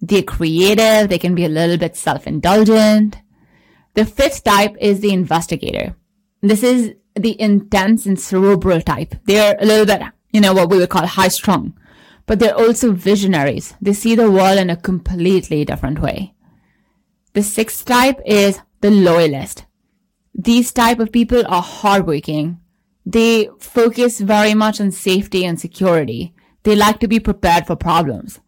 They're 0.00 0.22
creative. 0.22 1.08
They 1.08 1.18
can 1.18 1.34
be 1.34 1.44
a 1.44 1.48
little 1.48 1.76
bit 1.76 1.96
self-indulgent. 1.96 3.18
The 3.94 4.04
fifth 4.04 4.44
type 4.44 4.76
is 4.80 5.00
the 5.00 5.12
investigator. 5.12 5.96
This 6.40 6.62
is 6.62 6.94
the 7.22 7.40
intense 7.40 8.06
and 8.06 8.18
cerebral 8.18 8.80
type. 8.80 9.14
They're 9.24 9.56
a 9.58 9.64
little 9.64 9.86
bit, 9.86 10.02
you 10.32 10.40
know, 10.40 10.52
what 10.52 10.70
we 10.70 10.78
would 10.78 10.88
call 10.88 11.06
high 11.06 11.28
strung, 11.28 11.74
but 12.26 12.38
they're 12.38 12.56
also 12.56 12.92
visionaries. 12.92 13.74
They 13.80 13.92
see 13.92 14.14
the 14.14 14.30
world 14.30 14.58
in 14.58 14.70
a 14.70 14.76
completely 14.76 15.64
different 15.64 16.00
way. 16.00 16.34
The 17.32 17.42
sixth 17.42 17.84
type 17.84 18.20
is 18.26 18.60
the 18.80 18.90
loyalist. 18.90 19.66
These 20.34 20.72
type 20.72 21.00
of 21.00 21.12
people 21.12 21.44
are 21.46 21.62
hardworking. 21.62 22.60
They 23.06 23.48
focus 23.58 24.20
very 24.20 24.54
much 24.54 24.80
on 24.80 24.90
safety 24.90 25.44
and 25.44 25.60
security. 25.60 26.34
They 26.62 26.76
like 26.76 27.00
to 27.00 27.08
be 27.08 27.20
prepared 27.20 27.66
for 27.66 27.76
problems. 27.76 28.40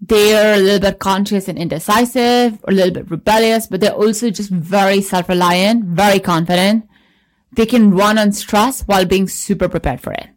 They're 0.00 0.54
a 0.54 0.58
little 0.58 0.80
bit 0.80 0.98
conscious 0.98 1.46
and 1.46 1.58
indecisive, 1.58 2.58
a 2.66 2.72
little 2.72 2.92
bit 2.92 3.10
rebellious, 3.10 3.66
but 3.66 3.80
they're 3.80 3.92
also 3.92 4.30
just 4.30 4.50
very 4.50 5.02
self-reliant, 5.02 5.84
very 5.84 6.20
confident, 6.20 6.88
they 7.52 7.66
can 7.66 7.90
run 7.90 8.18
on 8.18 8.32
stress 8.32 8.82
while 8.82 9.04
being 9.04 9.28
super 9.28 9.68
prepared 9.68 10.00
for 10.00 10.12
it. 10.12 10.28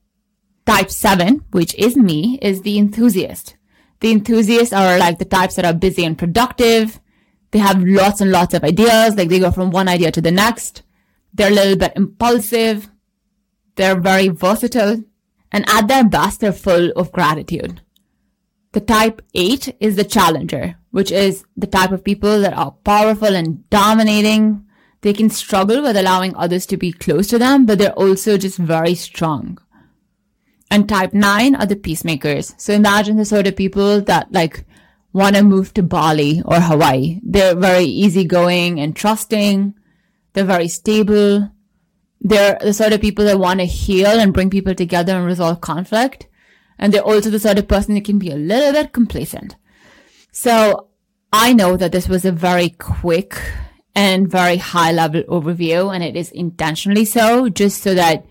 Type 0.66 0.90
7, 0.90 1.44
which 1.52 1.76
is 1.76 1.96
me, 1.96 2.40
is 2.42 2.62
the 2.62 2.78
enthusiast. 2.78 3.58
The 4.00 4.12
enthusiasts 4.12 4.74
are 4.74 4.98
like 4.98 5.20
the 5.20 5.26
types 5.26 5.56
that 5.56 5.66
are 5.66 5.74
busy 5.74 6.04
and 6.04 6.18
productive. 6.18 7.00
They 7.52 7.60
have 7.60 7.84
lots 7.84 8.22
and 8.22 8.32
lots 8.32 8.54
of 8.54 8.64
ideas, 8.64 9.16
like 9.16 9.30
they 9.30 9.40
go 9.40 9.52
from 9.52 9.72
one 9.72 9.88
idea 9.88 10.12
to 10.12 10.22
the 10.22 10.32
next. 10.32 10.84
They're 11.34 11.52
a 11.52 11.56
little 11.56 11.78
bit 11.78 11.94
impulsive. 11.96 12.90
They're 13.76 14.00
very 14.00 14.30
versatile. 14.30 15.04
And 15.52 15.66
at 15.70 15.88
their 15.88 16.04
best, 16.04 16.40
they're 16.40 16.52
full 16.52 16.92
of 16.92 17.12
gratitude. 17.12 17.82
The 18.72 18.82
type 18.82 19.22
8 19.36 19.76
is 19.80 19.96
the 19.96 20.04
challenger, 20.04 20.76
which 20.92 21.12
is 21.12 21.46
the 21.56 21.68
type 21.68 21.92
of 21.92 22.04
people 22.04 22.42
that 22.42 22.58
are 22.58 22.72
powerful 22.84 23.36
and 23.36 23.70
dominating, 23.70 24.63
they 25.04 25.14
can 25.14 25.30
struggle 25.30 25.82
with 25.82 25.98
allowing 25.98 26.36
others 26.36 26.66
to 26.66 26.78
be 26.78 26.94
close 26.94 27.28
to 27.28 27.38
them, 27.38 27.66
but 27.66 27.78
they're 27.78 27.94
also 27.94 28.38
just 28.38 28.58
very 28.58 28.96
strong. 28.96 29.60
And 30.72 30.88
type 30.88 31.14
nine 31.14 31.56
are 31.56 31.66
the 31.66 31.76
peacemakers. 31.76 32.56
So 32.58 32.74
imagine 32.74 33.18
the 33.18 33.26
sort 33.26 33.46
of 33.46 33.56
people 33.56 34.02
that 34.02 34.32
like 34.32 34.66
want 35.12 35.36
to 35.36 35.44
move 35.44 35.74
to 35.74 35.84
Bali 35.84 36.42
or 36.46 36.56
Hawaii. 36.56 37.20
They're 37.22 37.54
very 37.54 37.84
easygoing 37.84 38.80
and 38.80 38.96
trusting. 38.96 39.76
They're 40.32 40.46
very 40.46 40.70
stable. 40.70 41.52
They're 42.22 42.58
the 42.62 42.74
sort 42.74 42.94
of 42.94 43.02
people 43.02 43.26
that 43.26 43.38
want 43.38 43.60
to 43.60 43.66
heal 43.66 44.08
and 44.08 44.34
bring 44.34 44.50
people 44.50 44.74
together 44.74 45.18
and 45.18 45.26
resolve 45.26 45.60
conflict. 45.60 46.28
And 46.80 46.94
they're 46.94 47.04
also 47.04 47.30
the 47.30 47.40
sort 47.40 47.60
of 47.60 47.68
person 47.68 47.94
that 47.96 48.06
can 48.06 48.20
be 48.20 48.32
a 48.32 48.36
little 48.36 48.72
bit 48.72 48.94
complacent. 48.94 49.58
So 50.32 50.88
I 51.34 51.52
know 51.52 51.76
that 51.76 51.92
this 51.92 52.08
was 52.08 52.24
a 52.24 52.32
very 52.32 52.70
quick 52.70 53.38
and 53.96 54.30
very 54.30 54.58
high 54.58 54.92
level 54.92 55.24
overview 55.24 55.94
and 55.94 56.04
it 56.04 56.16
is 56.16 56.32
intentionally 56.32 57.06
so 57.06 57.50
just 57.50 57.82
so 57.82 57.94
that 57.94 58.26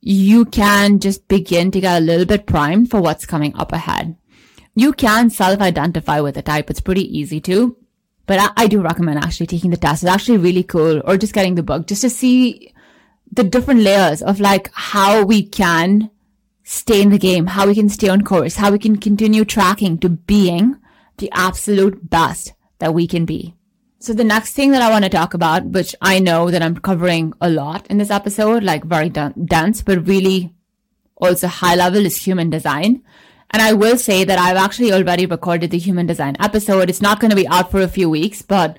you 0.00 0.44
can 0.44 0.98
just 0.98 1.26
begin 1.28 1.70
to 1.70 1.80
get 1.80 2.02
a 2.02 2.04
little 2.04 2.26
bit 2.26 2.46
primed 2.46 2.90
for 2.90 3.00
what's 3.00 3.24
coming 3.24 3.54
up 3.56 3.72
ahead. 3.72 4.16
You 4.74 4.92
can 4.92 5.30
self-identify 5.30 6.20
with 6.20 6.36
a 6.36 6.42
type. 6.42 6.68
It's 6.68 6.80
pretty 6.80 7.18
easy 7.18 7.40
to, 7.42 7.76
but 8.26 8.38
I, 8.38 8.64
I 8.64 8.66
do 8.66 8.82
recommend 8.82 9.18
actually 9.18 9.46
taking 9.46 9.70
the 9.70 9.76
test. 9.76 10.02
It's 10.02 10.12
actually 10.12 10.38
really 10.38 10.62
cool 10.62 11.00
or 11.04 11.16
just 11.16 11.32
getting 11.32 11.54
the 11.54 11.62
book 11.62 11.86
just 11.86 12.02
to 12.02 12.10
see 12.10 12.74
the 13.32 13.44
different 13.44 13.80
layers 13.80 14.20
of 14.20 14.40
like 14.40 14.70
how 14.74 15.24
we 15.24 15.42
can 15.42 16.10
stay 16.64 17.00
in 17.00 17.10
the 17.10 17.18
game, 17.18 17.46
how 17.46 17.66
we 17.66 17.74
can 17.74 17.88
stay 17.88 18.08
on 18.08 18.24
course, 18.24 18.56
how 18.56 18.72
we 18.72 18.78
can 18.78 18.96
continue 18.96 19.44
tracking 19.44 19.98
to 19.98 20.08
being 20.08 20.76
the 21.18 21.30
absolute 21.32 22.10
best 22.10 22.52
that 22.78 22.92
we 22.92 23.06
can 23.06 23.24
be. 23.24 23.54
So 24.04 24.12
the 24.12 24.22
next 24.22 24.52
thing 24.52 24.72
that 24.72 24.82
I 24.82 24.90
want 24.90 25.04
to 25.04 25.08
talk 25.08 25.32
about, 25.32 25.64
which 25.64 25.96
I 26.02 26.18
know 26.18 26.50
that 26.50 26.60
I'm 26.60 26.76
covering 26.76 27.32
a 27.40 27.48
lot 27.48 27.86
in 27.86 27.96
this 27.96 28.10
episode, 28.10 28.62
like 28.62 28.84
very 28.84 29.08
dense, 29.08 29.80
but 29.80 30.06
really 30.06 30.52
also 31.16 31.46
high 31.46 31.74
level 31.74 32.04
is 32.04 32.18
human 32.18 32.50
design. 32.50 33.02
And 33.48 33.62
I 33.62 33.72
will 33.72 33.96
say 33.96 34.24
that 34.24 34.38
I've 34.38 34.58
actually 34.58 34.92
already 34.92 35.24
recorded 35.24 35.70
the 35.70 35.78
human 35.78 36.04
design 36.04 36.36
episode. 36.38 36.90
It's 36.90 37.00
not 37.00 37.18
going 37.18 37.30
to 37.30 37.36
be 37.36 37.48
out 37.48 37.70
for 37.70 37.80
a 37.80 37.88
few 37.88 38.10
weeks, 38.10 38.42
but 38.42 38.76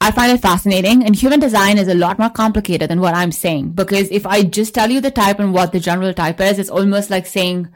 I 0.00 0.10
find 0.10 0.32
it 0.32 0.42
fascinating. 0.42 1.04
And 1.04 1.14
human 1.14 1.38
design 1.38 1.78
is 1.78 1.86
a 1.86 1.94
lot 1.94 2.18
more 2.18 2.30
complicated 2.30 2.90
than 2.90 3.00
what 3.00 3.14
I'm 3.14 3.30
saying. 3.30 3.74
Because 3.74 4.10
if 4.10 4.26
I 4.26 4.42
just 4.42 4.74
tell 4.74 4.90
you 4.90 5.00
the 5.00 5.12
type 5.12 5.38
and 5.38 5.54
what 5.54 5.70
the 5.70 5.78
general 5.78 6.12
type 6.12 6.40
is, 6.40 6.58
it's 6.58 6.68
almost 6.68 7.10
like 7.10 7.26
saying, 7.26 7.68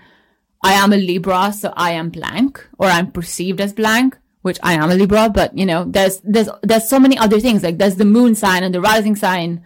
I 0.65 0.73
am 0.73 0.93
a 0.93 0.97
Libra, 0.97 1.53
so 1.53 1.73
I 1.77 1.93
am 1.93 2.11
blank, 2.11 2.67
or 2.77 2.89
I'm 2.89 3.13
perceived 3.13 3.61
as 3.61 3.73
blank, 3.73 4.19
which 4.49 4.59
I 4.63 4.73
am 4.75 4.91
a 4.91 4.95
Libra, 4.95 5.31
but 5.31 5.57
you 5.57 5.65
know, 5.65 5.85
there's, 5.85 6.21
there's, 6.25 6.49
there's 6.63 6.89
so 6.89 6.99
many 6.99 7.17
other 7.17 7.39
things. 7.39 7.63
Like 7.63 7.79
there's 7.79 7.97
the 7.97 8.05
moon 8.05 8.35
sign 8.35 8.65
and 8.65 8.75
the 8.75 8.81
rising 8.81 9.15
sign, 9.15 9.63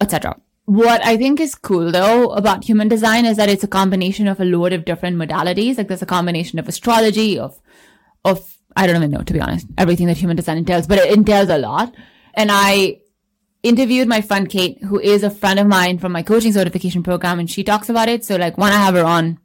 etc. 0.00 0.36
What 0.66 1.04
I 1.04 1.16
think 1.16 1.40
is 1.40 1.56
cool 1.56 1.90
though 1.90 2.30
about 2.30 2.64
human 2.64 2.88
design 2.88 3.24
is 3.24 3.36
that 3.38 3.48
it's 3.48 3.64
a 3.64 3.68
combination 3.68 4.28
of 4.28 4.40
a 4.40 4.44
load 4.44 4.72
of 4.72 4.84
different 4.84 5.16
modalities. 5.16 5.78
Like 5.78 5.88
there's 5.88 6.02
a 6.02 6.06
combination 6.06 6.58
of 6.60 6.68
astrology, 6.68 7.38
of, 7.38 7.60
of, 8.24 8.56
I 8.76 8.86
don't 8.86 8.96
even 8.96 9.10
know, 9.10 9.22
to 9.22 9.32
be 9.32 9.40
honest, 9.40 9.66
everything 9.76 10.06
that 10.06 10.18
human 10.18 10.36
design 10.36 10.58
entails, 10.58 10.86
but 10.86 10.98
it 10.98 11.12
entails 11.12 11.48
a 11.48 11.58
lot. 11.58 11.92
And 12.34 12.50
I 12.52 13.00
interviewed 13.62 14.08
my 14.08 14.20
friend 14.20 14.48
Kate, 14.48 14.82
who 14.84 15.00
is 15.00 15.22
a 15.22 15.30
friend 15.30 15.58
of 15.58 15.66
mine 15.66 15.98
from 15.98 16.12
my 16.12 16.22
coaching 16.22 16.52
certification 16.52 17.02
program, 17.02 17.38
and 17.38 17.50
she 17.50 17.64
talks 17.64 17.88
about 17.88 18.08
it. 18.08 18.24
So 18.24 18.36
like 18.36 18.58
when 18.58 18.72
I 18.72 18.76
have 18.76 18.94
her 18.94 19.04
on, 19.04 19.38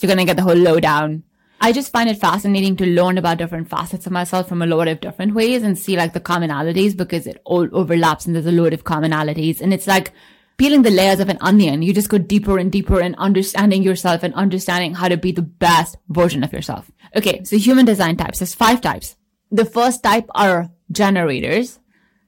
you're 0.00 0.14
to 0.14 0.24
get 0.24 0.36
the 0.36 0.42
whole 0.42 0.54
lowdown. 0.54 1.24
I 1.66 1.72
just 1.72 1.90
find 1.90 2.08
it 2.08 2.20
fascinating 2.20 2.76
to 2.76 2.86
learn 2.86 3.18
about 3.18 3.38
different 3.38 3.68
facets 3.68 4.06
of 4.06 4.12
myself 4.12 4.48
from 4.48 4.62
a 4.62 4.66
lot 4.66 4.86
of 4.86 5.00
different 5.00 5.34
ways 5.34 5.64
and 5.64 5.76
see 5.76 5.96
like 5.96 6.12
the 6.12 6.20
commonalities 6.20 6.96
because 6.96 7.26
it 7.26 7.42
all 7.44 7.68
overlaps 7.72 8.24
and 8.24 8.36
there's 8.36 8.46
a 8.46 8.52
lot 8.52 8.72
of 8.72 8.84
commonalities. 8.84 9.60
And 9.60 9.74
it's 9.74 9.88
like 9.88 10.12
peeling 10.58 10.82
the 10.82 10.92
layers 10.92 11.18
of 11.18 11.28
an 11.28 11.38
onion. 11.40 11.82
You 11.82 11.92
just 11.92 12.08
go 12.08 12.18
deeper 12.18 12.56
and 12.56 12.70
deeper 12.70 13.00
in 13.00 13.16
understanding 13.16 13.82
yourself 13.82 14.22
and 14.22 14.32
understanding 14.34 14.94
how 14.94 15.08
to 15.08 15.16
be 15.16 15.32
the 15.32 15.42
best 15.42 15.96
version 16.08 16.44
of 16.44 16.52
yourself. 16.52 16.88
Okay. 17.16 17.42
So 17.42 17.58
human 17.58 17.84
design 17.84 18.16
types. 18.16 18.38
There's 18.38 18.54
five 18.54 18.80
types. 18.80 19.16
The 19.50 19.64
first 19.64 20.04
type 20.04 20.28
are 20.36 20.70
generators. 20.92 21.80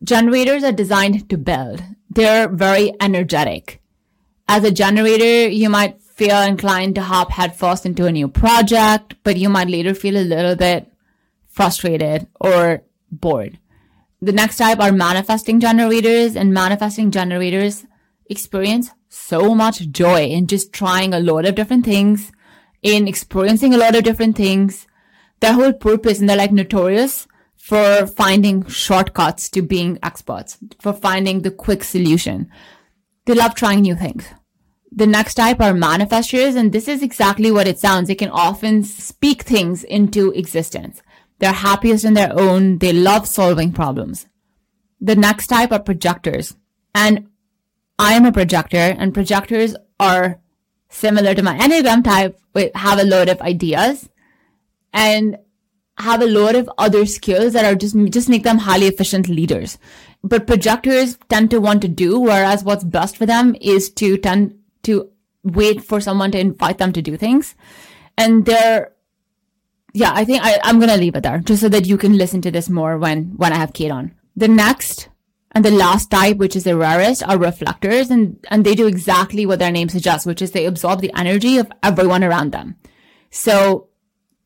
Generators 0.03 0.65
are 0.65 0.73
designed 0.73 1.31
to 1.31 1.39
build. 1.39 1.81
They're 2.11 2.49
very 2.49 2.93
energetic. 3.01 3.81
As 4.49 4.65
a 4.65 4.73
generator, 4.73 5.49
you 5.49 5.71
might 5.71 6.03
feel 6.19 6.43
inclined 6.43 6.97
to 6.97 7.03
hop 7.03 7.31
headfirst 7.31 7.87
into 7.87 8.05
a 8.05 8.13
new 8.13 8.27
project, 8.27 9.15
but 9.23 9.37
you 9.37 9.49
might 9.49 9.69
later 9.69 9.95
feel 9.95 10.17
a 10.17 10.31
little 10.35 10.57
bit 10.57 10.93
frustrated 11.47 12.27
or 12.41 12.83
bored. 13.13 13.59
The 14.21 14.33
next 14.33 14.57
type 14.57 14.81
are 14.81 14.91
manifesting 14.91 15.61
generators 15.61 16.35
and 16.35 16.53
manifesting 16.53 17.13
generators 17.13 17.87
experience 18.29 18.91
so 19.09 19.55
much 19.55 19.91
joy 19.91 20.25
in 20.25 20.49
just 20.49 20.73
trying 20.73 21.15
a 21.15 21.21
lot 21.21 21.47
of 21.47 21.55
different 21.55 21.85
things, 21.85 22.33
in 22.83 23.07
experiencing 23.07 23.73
a 23.73 23.79
lot 23.79 23.95
of 23.95 24.03
different 24.03 24.37
things. 24.37 24.89
Their 25.39 25.53
whole 25.53 25.73
purpose 25.73 26.19
and 26.19 26.29
they're 26.29 26.37
like 26.37 26.51
notorious 26.51 27.29
for 27.57 28.09
finding 28.09 28.67
shortcuts 28.67 29.49
to 29.51 29.63
being 29.63 30.01
experts, 30.03 30.59
for 30.81 30.93
finding 30.93 31.43
the 31.43 31.53
quick 31.53 31.85
solution. 31.85 32.51
They 33.27 33.35
love 33.35 33.55
trying 33.55 33.83
new 33.83 33.95
things. 33.95 34.25
The 34.91 35.07
next 35.07 35.35
type 35.35 35.61
are 35.61 35.73
manifestors, 35.73 36.57
and 36.57 36.73
this 36.73 36.89
is 36.89 37.03
exactly 37.03 37.51
what 37.51 37.69
it 37.69 37.79
sounds. 37.79 38.09
They 38.09 38.15
can 38.15 38.31
often 38.31 38.83
speak 38.85 39.43
things 39.43 39.85
into 39.85 40.33
existence. 40.33 41.03
They're 41.39 41.53
happiest 41.53 42.05
in 42.05 42.15
their 42.15 42.33
own. 42.33 42.79
They 42.79 42.93
love 42.93 43.29
solving 43.29 43.73
problems. 43.73 44.27
The 45.01 45.15
next 45.15 45.49
type 45.49 45.73
are 45.73 45.79
projectors. 45.79 46.57
And 46.95 47.29
I 47.99 48.15
am 48.15 48.25
a 48.25 48.33
projector, 48.33 48.77
and 48.77 49.15
projectors 49.15 49.77
are 50.01 50.41
similar 50.89 51.35
to 51.35 51.43
my 51.43 51.59
Enneagram 51.59 52.03
type, 52.03 52.41
but 52.53 52.75
have 52.75 52.99
a 52.99 53.05
lot 53.05 53.29
of 53.29 53.41
ideas 53.43 54.09
and 54.93 55.37
have 55.99 56.23
a 56.23 56.27
lot 56.27 56.55
of 56.55 56.71
other 56.79 57.05
skills 57.07 57.53
that 57.53 57.65
are 57.65 57.75
just, 57.75 57.97
just 58.11 58.29
make 58.29 58.45
them 58.45 58.59
highly 58.59 58.87
efficient 58.87 59.29
leaders. 59.29 59.79
But 60.23 60.47
projectors 60.47 61.19
tend 61.29 61.51
to 61.51 61.61
want 61.61 61.83
to 61.83 61.89
do, 61.89 62.19
whereas 62.19 62.65
what's 62.65 62.85
best 62.85 63.17
for 63.17 63.27
them 63.27 63.55
is 63.61 63.91
to 63.91 64.17
tend 64.17 64.58
to 64.89 65.11
wait 65.45 65.85
for 65.85 66.01
someone 66.01 66.31
to 66.33 66.41
invite 66.41 66.79
them 66.79 66.93
to 66.93 67.03
do 67.03 67.17
things. 67.17 67.55
And 68.17 68.45
they're, 68.45 68.93
yeah, 69.93 70.13
I 70.13 70.25
think 70.25 70.43
I, 70.43 70.59
I'm 70.65 70.79
going 70.79 70.91
to 70.91 70.97
leave 70.97 71.15
it 71.15 71.23
there 71.23 71.39
just 71.39 71.61
so 71.61 71.69
that 71.69 71.87
you 71.87 71.97
can 71.97 72.17
listen 72.17 72.41
to 72.43 72.51
this 72.51 72.69
more 72.69 72.99
when, 72.99 73.37
when 73.37 73.53
I 73.53 73.57
have 73.57 73.73
Kate 73.73 73.91
on. 73.91 74.15
The 74.37 74.49
next 74.49 75.09
and 75.53 75.65
the 75.65 75.71
last 75.71 76.11
type, 76.11 76.37
which 76.37 76.57
is 76.57 76.65
the 76.65 76.77
rarest, 76.77 77.23
are 77.23 77.39
reflectors 77.39 78.11
and, 78.11 78.45
and 78.51 78.65
they 78.65 78.75
do 78.75 78.87
exactly 78.87 79.47
what 79.47 79.59
their 79.59 79.73
name 79.73 79.89
suggests, 79.89 80.27
which 80.27 80.43
is 80.43 80.51
they 80.51 80.67
absorb 80.67 81.01
the 81.01 81.13
energy 81.17 81.59
of 81.59 81.71
everyone 81.83 82.25
around 82.25 82.53
them. 82.53 82.77
So 83.31 83.89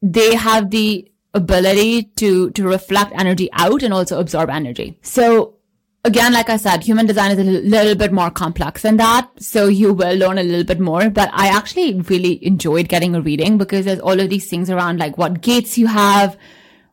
they 0.00 0.34
have 0.34 0.70
the 0.70 1.10
ability 1.34 2.04
to, 2.16 2.50
to 2.50 2.64
reflect 2.64 3.12
energy 3.14 3.48
out 3.52 3.82
and 3.82 3.94
also 3.94 4.20
absorb 4.20 4.50
energy. 4.50 4.98
So 5.02 5.56
again, 6.04 6.32
like 6.32 6.50
I 6.50 6.56
said, 6.56 6.82
human 6.82 7.06
design 7.06 7.30
is 7.30 7.38
a 7.38 7.44
little 7.44 7.94
bit 7.94 8.12
more 8.12 8.30
complex 8.30 8.82
than 8.82 8.96
that. 8.96 9.30
So 9.38 9.68
you 9.68 9.92
will 9.92 10.16
learn 10.16 10.38
a 10.38 10.42
little 10.42 10.64
bit 10.64 10.80
more, 10.80 11.10
but 11.10 11.30
I 11.32 11.48
actually 11.48 12.00
really 12.00 12.44
enjoyed 12.44 12.88
getting 12.88 13.14
a 13.14 13.20
reading 13.20 13.58
because 13.58 13.84
there's 13.84 14.00
all 14.00 14.18
of 14.18 14.28
these 14.28 14.48
things 14.48 14.70
around 14.70 14.98
like 14.98 15.18
what 15.18 15.40
gates 15.40 15.78
you 15.78 15.86
have, 15.86 16.36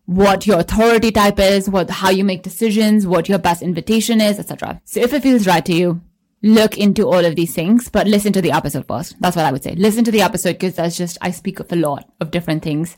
what 0.06 0.48
your 0.48 0.60
authority 0.60 1.12
type 1.12 1.40
is, 1.40 1.70
what, 1.70 1.90
how 1.90 2.10
you 2.10 2.24
make 2.24 2.44
decisions, 2.44 3.06
what 3.06 3.30
your 3.30 3.40
best 3.40 3.62
invitation 3.62 4.22
is, 4.22 4.40
etc. 4.40 4.82
So 4.86 5.00
if 5.00 5.14
it 5.14 5.24
feels 5.24 5.48
right 5.48 5.66
to 5.66 5.74
you, 5.74 6.02
look 6.42 6.78
into 6.78 7.06
all 7.06 7.26
of 7.26 7.36
these 7.36 7.54
things, 7.54 7.90
but 7.90 8.08
listen 8.08 8.32
to 8.34 8.42
the 8.42 8.52
episode 8.52 8.88
first. 8.88 9.16
That's 9.20 9.36
what 9.36 9.46
I 9.46 9.52
would 9.52 9.64
say. 9.64 9.76
Listen 9.76 10.04
to 10.06 10.12
the 10.12 10.22
episode 10.22 10.54
because 10.54 10.76
that's 10.76 10.98
just, 10.98 11.18
I 11.22 11.32
speak 11.32 11.60
of 11.60 11.72
a 11.72 11.76
lot 11.76 12.10
of 12.22 12.32
different 12.32 12.64
things 12.64 12.96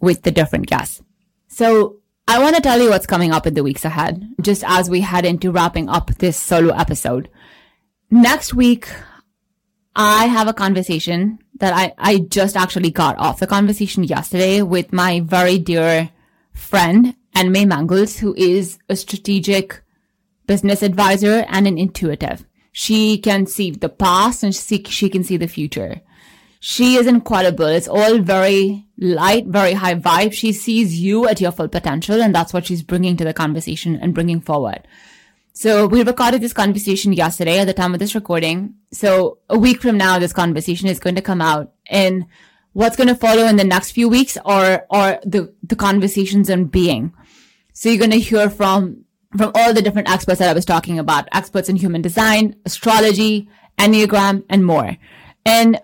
with 0.00 0.22
the 0.22 0.30
different 0.30 0.66
guests. 0.66 1.00
So 1.48 2.00
I 2.28 2.40
want 2.40 2.56
to 2.56 2.62
tell 2.62 2.80
you 2.80 2.90
what's 2.90 3.06
coming 3.06 3.30
up 3.30 3.46
in 3.46 3.54
the 3.54 3.62
weeks 3.62 3.84
ahead, 3.84 4.34
just 4.40 4.64
as 4.66 4.90
we 4.90 5.00
head 5.00 5.24
into 5.24 5.52
wrapping 5.52 5.88
up 5.88 6.10
this 6.16 6.36
solo 6.36 6.74
episode. 6.74 7.30
Next 8.10 8.52
week, 8.52 8.88
I 9.94 10.26
have 10.26 10.48
a 10.48 10.52
conversation 10.52 11.38
that 11.60 11.72
I, 11.72 11.94
I 11.98 12.18
just 12.18 12.56
actually 12.56 12.90
got 12.90 13.16
off 13.18 13.38
the 13.38 13.46
conversation 13.46 14.02
yesterday 14.02 14.60
with 14.62 14.92
my 14.92 15.20
very 15.20 15.58
dear 15.58 16.10
friend, 16.52 17.14
and 17.32 17.52
May 17.52 17.64
Mangles, 17.64 18.18
who 18.18 18.34
is 18.34 18.78
a 18.88 18.96
strategic 18.96 19.82
business 20.46 20.82
advisor 20.82 21.44
and 21.48 21.68
an 21.68 21.78
intuitive. 21.78 22.44
She 22.72 23.18
can 23.18 23.46
see 23.46 23.70
the 23.70 23.88
past 23.88 24.42
and 24.42 24.54
she, 24.54 24.82
she 24.84 25.08
can 25.08 25.22
see 25.22 25.36
the 25.36 25.46
future. 25.46 26.00
She 26.68 26.96
is 26.96 27.06
incredible. 27.06 27.66
It's 27.66 27.86
all 27.86 28.18
very 28.18 28.88
light, 28.98 29.46
very 29.46 29.74
high 29.74 29.94
vibe. 29.94 30.32
She 30.32 30.50
sees 30.50 30.98
you 30.98 31.28
at 31.28 31.40
your 31.40 31.52
full 31.52 31.68
potential 31.68 32.20
and 32.20 32.34
that's 32.34 32.52
what 32.52 32.66
she's 32.66 32.82
bringing 32.82 33.16
to 33.18 33.24
the 33.24 33.32
conversation 33.32 33.94
and 33.94 34.12
bringing 34.12 34.40
forward. 34.40 34.88
So 35.52 35.86
we 35.86 36.02
recorded 36.02 36.40
this 36.40 36.52
conversation 36.52 37.12
yesterday 37.12 37.60
at 37.60 37.66
the 37.66 37.72
time 37.72 37.94
of 37.94 38.00
this 38.00 38.16
recording. 38.16 38.74
So 38.90 39.38
a 39.48 39.56
week 39.56 39.80
from 39.80 39.96
now, 39.96 40.18
this 40.18 40.32
conversation 40.32 40.88
is 40.88 40.98
going 40.98 41.14
to 41.14 41.22
come 41.22 41.40
out 41.40 41.72
and 41.86 42.26
what's 42.72 42.96
going 42.96 43.10
to 43.10 43.14
follow 43.14 43.44
in 43.44 43.54
the 43.54 43.62
next 43.62 43.92
few 43.92 44.08
weeks 44.08 44.36
are, 44.44 44.86
are 44.90 45.20
the, 45.24 45.54
the 45.62 45.76
conversations 45.76 46.50
on 46.50 46.64
being. 46.64 47.14
So 47.74 47.90
you're 47.90 47.98
going 47.98 48.10
to 48.10 48.18
hear 48.18 48.50
from, 48.50 49.04
from 49.38 49.52
all 49.54 49.72
the 49.72 49.82
different 49.82 50.10
experts 50.10 50.40
that 50.40 50.50
I 50.50 50.52
was 50.52 50.64
talking 50.64 50.98
about, 50.98 51.28
experts 51.30 51.68
in 51.68 51.76
human 51.76 52.02
design, 52.02 52.56
astrology, 52.64 53.48
Enneagram, 53.78 54.42
and 54.50 54.66
more. 54.66 54.96
And 55.44 55.80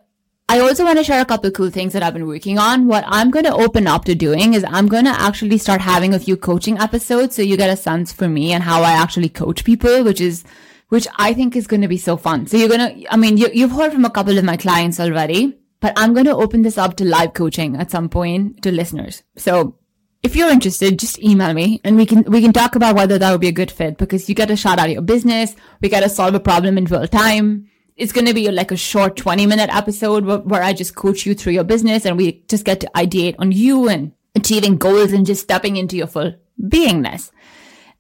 I 0.48 0.61
also 0.61 0.85
want 0.85 0.98
to 0.98 1.05
share 1.05 1.22
a 1.22 1.24
couple 1.24 1.50
cool 1.50 1.70
things 1.70 1.92
that 1.94 2.02
I've 2.02 2.12
been 2.12 2.26
working 2.26 2.59
on. 2.59 2.87
What 2.87 3.05
I'm 3.07 3.31
going 3.31 3.44
to 3.46 3.55
open 3.55 3.87
up 3.87 4.05
to 4.05 4.14
doing 4.14 4.55
is 4.55 4.64
I'm 4.68 4.87
going 4.87 5.05
to 5.07 5.11
actually 5.11 5.57
start 5.59 5.81
having 5.81 6.12
a 6.12 6.18
few 6.18 6.37
coaching 6.37 6.78
episodes 6.78 7.35
so 7.35 7.42
you 7.42 7.57
get 7.57 7.70
a 7.70 7.76
sense 7.76 8.12
for 8.12 8.28
me 8.28 8.52
and 8.52 8.62
how 8.62 8.83
I 8.83 8.92
actually 8.92 9.31
coach 9.31 9.64
people, 9.64 10.05
which 10.05 10.20
is 10.20 10.44
which 10.92 11.09
I 11.16 11.33
think 11.33 11.57
is 11.57 11.66
going 11.66 11.81
to 11.81 11.88
be 11.88 11.96
so 11.96 12.18
fun. 12.18 12.46
So 12.46 12.59
you're 12.59 12.68
going 12.68 13.02
to, 13.02 13.11
I 13.11 13.16
mean, 13.16 13.38
you, 13.38 13.48
you've 13.50 13.72
heard 13.72 13.94
from 13.94 14.05
a 14.05 14.11
couple 14.11 14.37
of 14.37 14.44
my 14.44 14.59
clients 14.59 15.00
already, 15.00 15.59
but 15.81 15.94
I'm 15.96 16.12
going 16.12 16.26
to 16.26 16.37
open 16.37 16.61
this 16.61 16.76
up 16.76 16.96
to 16.96 17.05
live 17.07 17.33
coaching 17.33 17.76
at 17.76 17.90
some 17.90 18.11
point 18.11 18.62
to 18.62 18.70
listeners. 18.70 19.22
So 19.37 19.78
if 20.22 20.37
you're 20.37 20.50
interested, 20.50 20.98
just 20.98 21.18
email 21.22 21.55
me 21.55 21.81
and 21.83 21.96
we 21.96 22.05
can, 22.05 22.24
we 22.24 22.42
can 22.42 22.52
talk 22.52 22.74
about 22.74 22.94
whether 22.94 23.18
that 23.18 23.33
would 23.33 23.40
be 23.40 23.48
a 23.48 23.52
good 23.52 23.70
fit 23.70 23.96
because 23.96 24.28
you 24.28 24.35
get 24.35 24.50
a 24.50 24.57
shout 24.57 24.78
out 24.78 24.90
your 24.90 25.00
business. 25.00 25.57
We 25.81 25.88
got 25.88 26.00
to 26.00 26.11
solve 26.11 26.35
a 26.35 26.40
problem 26.40 26.76
in 26.76 26.85
real 26.85 27.09
time. 27.09 27.70
It's 27.96 28.12
going 28.12 28.26
to 28.26 28.35
be 28.35 28.50
like 28.50 28.70
a 28.70 28.76
short 28.76 29.16
20 29.16 29.46
minute 29.46 29.74
episode 29.74 30.24
where, 30.24 30.62
I 30.62 30.72
just 30.72 30.94
coach 30.94 31.26
you 31.26 31.35
through 31.35 31.52
your 31.52 31.64
business 31.64 32.07
and 32.07 32.16
we 32.16 32.42
just 32.48 32.64
get 32.64 32.81
to 32.81 32.90
ideate 32.94 33.37
on 33.38 33.52
you 33.52 33.88
and 33.88 34.12
achieving 34.35 34.78
goals 34.78 35.12
and 35.12 35.26
just 35.26 35.42
stepping 35.42 35.76
into 35.76 35.96
your 35.96 36.07
full 36.07 36.35
beingness. 36.61 37.31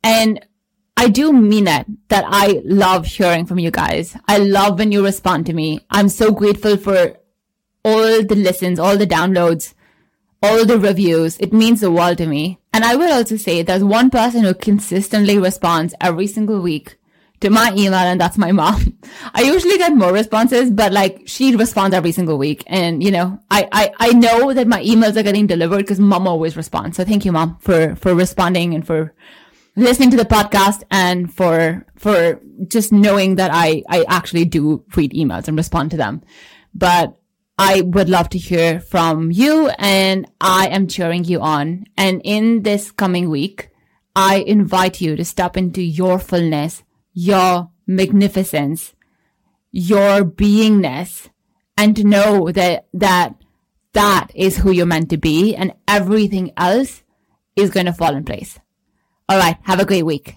And 0.02 0.44
I 0.96 1.08
do 1.08 1.32
mean 1.32 1.64
that, 1.64 1.86
that 2.08 2.24
I 2.26 2.62
love 2.64 3.06
hearing 3.06 3.46
from 3.46 3.58
you 3.58 3.70
guys. 3.70 4.16
I 4.26 4.38
love 4.38 4.78
when 4.78 4.92
you 4.92 5.04
respond 5.04 5.46
to 5.46 5.52
me. 5.52 5.80
I'm 5.90 6.08
so 6.08 6.32
grateful 6.32 6.76
for 6.76 7.16
all 7.84 8.24
the 8.24 8.36
listens, 8.36 8.78
all 8.78 8.96
the 8.96 9.06
downloads, 9.06 9.74
all 10.42 10.64
the 10.64 10.78
reviews. 10.78 11.38
It 11.38 11.52
means 11.52 11.80
the 11.80 11.90
world 11.90 12.18
to 12.18 12.26
me. 12.26 12.58
And 12.72 12.84
I 12.84 12.96
will 12.96 13.12
also 13.12 13.36
say 13.36 13.62
there's 13.62 13.84
one 13.84 14.10
person 14.10 14.44
who 14.44 14.54
consistently 14.54 15.38
responds 15.38 15.94
every 16.00 16.26
single 16.26 16.60
week 16.60 16.96
to 17.42 17.50
my 17.50 17.72
email 17.76 17.94
and 17.94 18.20
that's 18.20 18.38
my 18.38 18.52
mom. 18.52 18.98
I 19.34 19.42
usually 19.42 19.78
get 19.78 19.94
more 19.94 20.12
responses, 20.12 20.70
but 20.70 20.92
like 20.92 21.22
she 21.26 21.54
responds 21.54 21.94
every 21.94 22.12
single 22.12 22.38
week. 22.38 22.64
And 22.66 23.02
you 23.02 23.10
know, 23.10 23.38
I, 23.50 23.68
I, 23.70 23.92
I 23.98 24.12
know 24.12 24.52
that 24.52 24.66
my 24.66 24.82
emails 24.82 25.16
are 25.16 25.22
getting 25.22 25.46
delivered 25.46 25.78
because 25.78 26.00
mom 26.00 26.26
always 26.26 26.56
responds. 26.56 26.96
So 26.96 27.04
thank 27.04 27.24
you, 27.24 27.32
mom, 27.32 27.58
for, 27.60 27.94
for 27.96 28.14
responding 28.14 28.74
and 28.74 28.86
for 28.86 29.14
listening 29.76 30.10
to 30.10 30.16
the 30.16 30.24
podcast 30.24 30.82
and 30.90 31.32
for, 31.32 31.86
for 31.96 32.40
just 32.68 32.92
knowing 32.92 33.36
that 33.36 33.50
I, 33.52 33.82
I 33.88 34.04
actually 34.08 34.44
do 34.44 34.84
read 34.96 35.12
emails 35.12 35.48
and 35.48 35.56
respond 35.56 35.90
to 35.92 35.96
them. 35.96 36.22
But 36.74 37.18
I 37.58 37.82
would 37.82 38.08
love 38.08 38.28
to 38.30 38.38
hear 38.38 38.80
from 38.80 39.30
you 39.30 39.68
and 39.78 40.30
I 40.40 40.68
am 40.68 40.88
cheering 40.88 41.24
you 41.24 41.40
on. 41.40 41.84
And 41.96 42.20
in 42.24 42.62
this 42.62 42.90
coming 42.90 43.28
week, 43.28 43.68
I 44.14 44.38
invite 44.46 45.00
you 45.00 45.16
to 45.16 45.24
step 45.24 45.56
into 45.56 45.82
your 45.82 46.18
fullness, 46.18 46.82
your 47.12 47.70
magnificence, 47.86 48.94
your 49.70 50.24
beingness 50.24 51.28
and 51.76 51.96
to 51.96 52.04
know 52.04 52.50
that, 52.52 52.86
that 52.92 53.34
that 53.92 54.28
is 54.34 54.58
who 54.58 54.70
you're 54.70 54.86
meant 54.86 55.10
to 55.10 55.16
be 55.16 55.54
and 55.54 55.72
everything 55.88 56.52
else 56.56 57.02
is 57.56 57.70
going 57.70 57.86
to 57.86 57.92
fall 57.92 58.14
in 58.14 58.24
place. 58.24 58.58
All 59.28 59.38
right. 59.38 59.56
Have 59.62 59.80
a 59.80 59.84
great 59.84 60.04
week. 60.04 60.36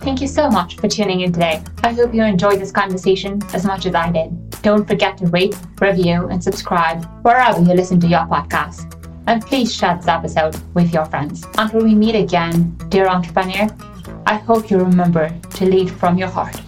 Thank 0.00 0.20
you 0.20 0.28
so 0.28 0.50
much 0.50 0.76
for 0.76 0.86
tuning 0.86 1.22
in 1.22 1.32
today. 1.32 1.62
I 1.82 1.92
hope 1.92 2.14
you 2.14 2.22
enjoyed 2.22 2.60
this 2.60 2.70
conversation 2.70 3.40
as 3.54 3.64
much 3.64 3.86
as 3.86 3.94
I 3.94 4.10
did. 4.10 4.50
Don't 4.60 4.86
forget 4.86 5.16
to 5.18 5.26
rate, 5.28 5.56
review, 5.80 6.28
and 6.28 6.44
subscribe 6.44 7.06
wherever 7.24 7.58
you 7.60 7.72
listen 7.72 8.00
to 8.00 8.06
your 8.06 8.26
podcast. 8.26 9.00
And 9.26 9.40
please 9.40 9.74
share 9.74 9.96
this 9.96 10.06
episode 10.06 10.56
with 10.74 10.92
your 10.92 11.06
friends. 11.06 11.46
Until 11.56 11.82
we 11.82 11.94
meet 11.94 12.14
again, 12.14 12.76
dear 12.90 13.06
entrepreneur, 13.06 13.66
I 14.26 14.36
hope 14.36 14.70
you 14.70 14.78
remember 14.78 15.28
to 15.56 15.64
lead 15.66 15.90
from 15.90 16.16
your 16.16 16.28
heart. 16.28 16.60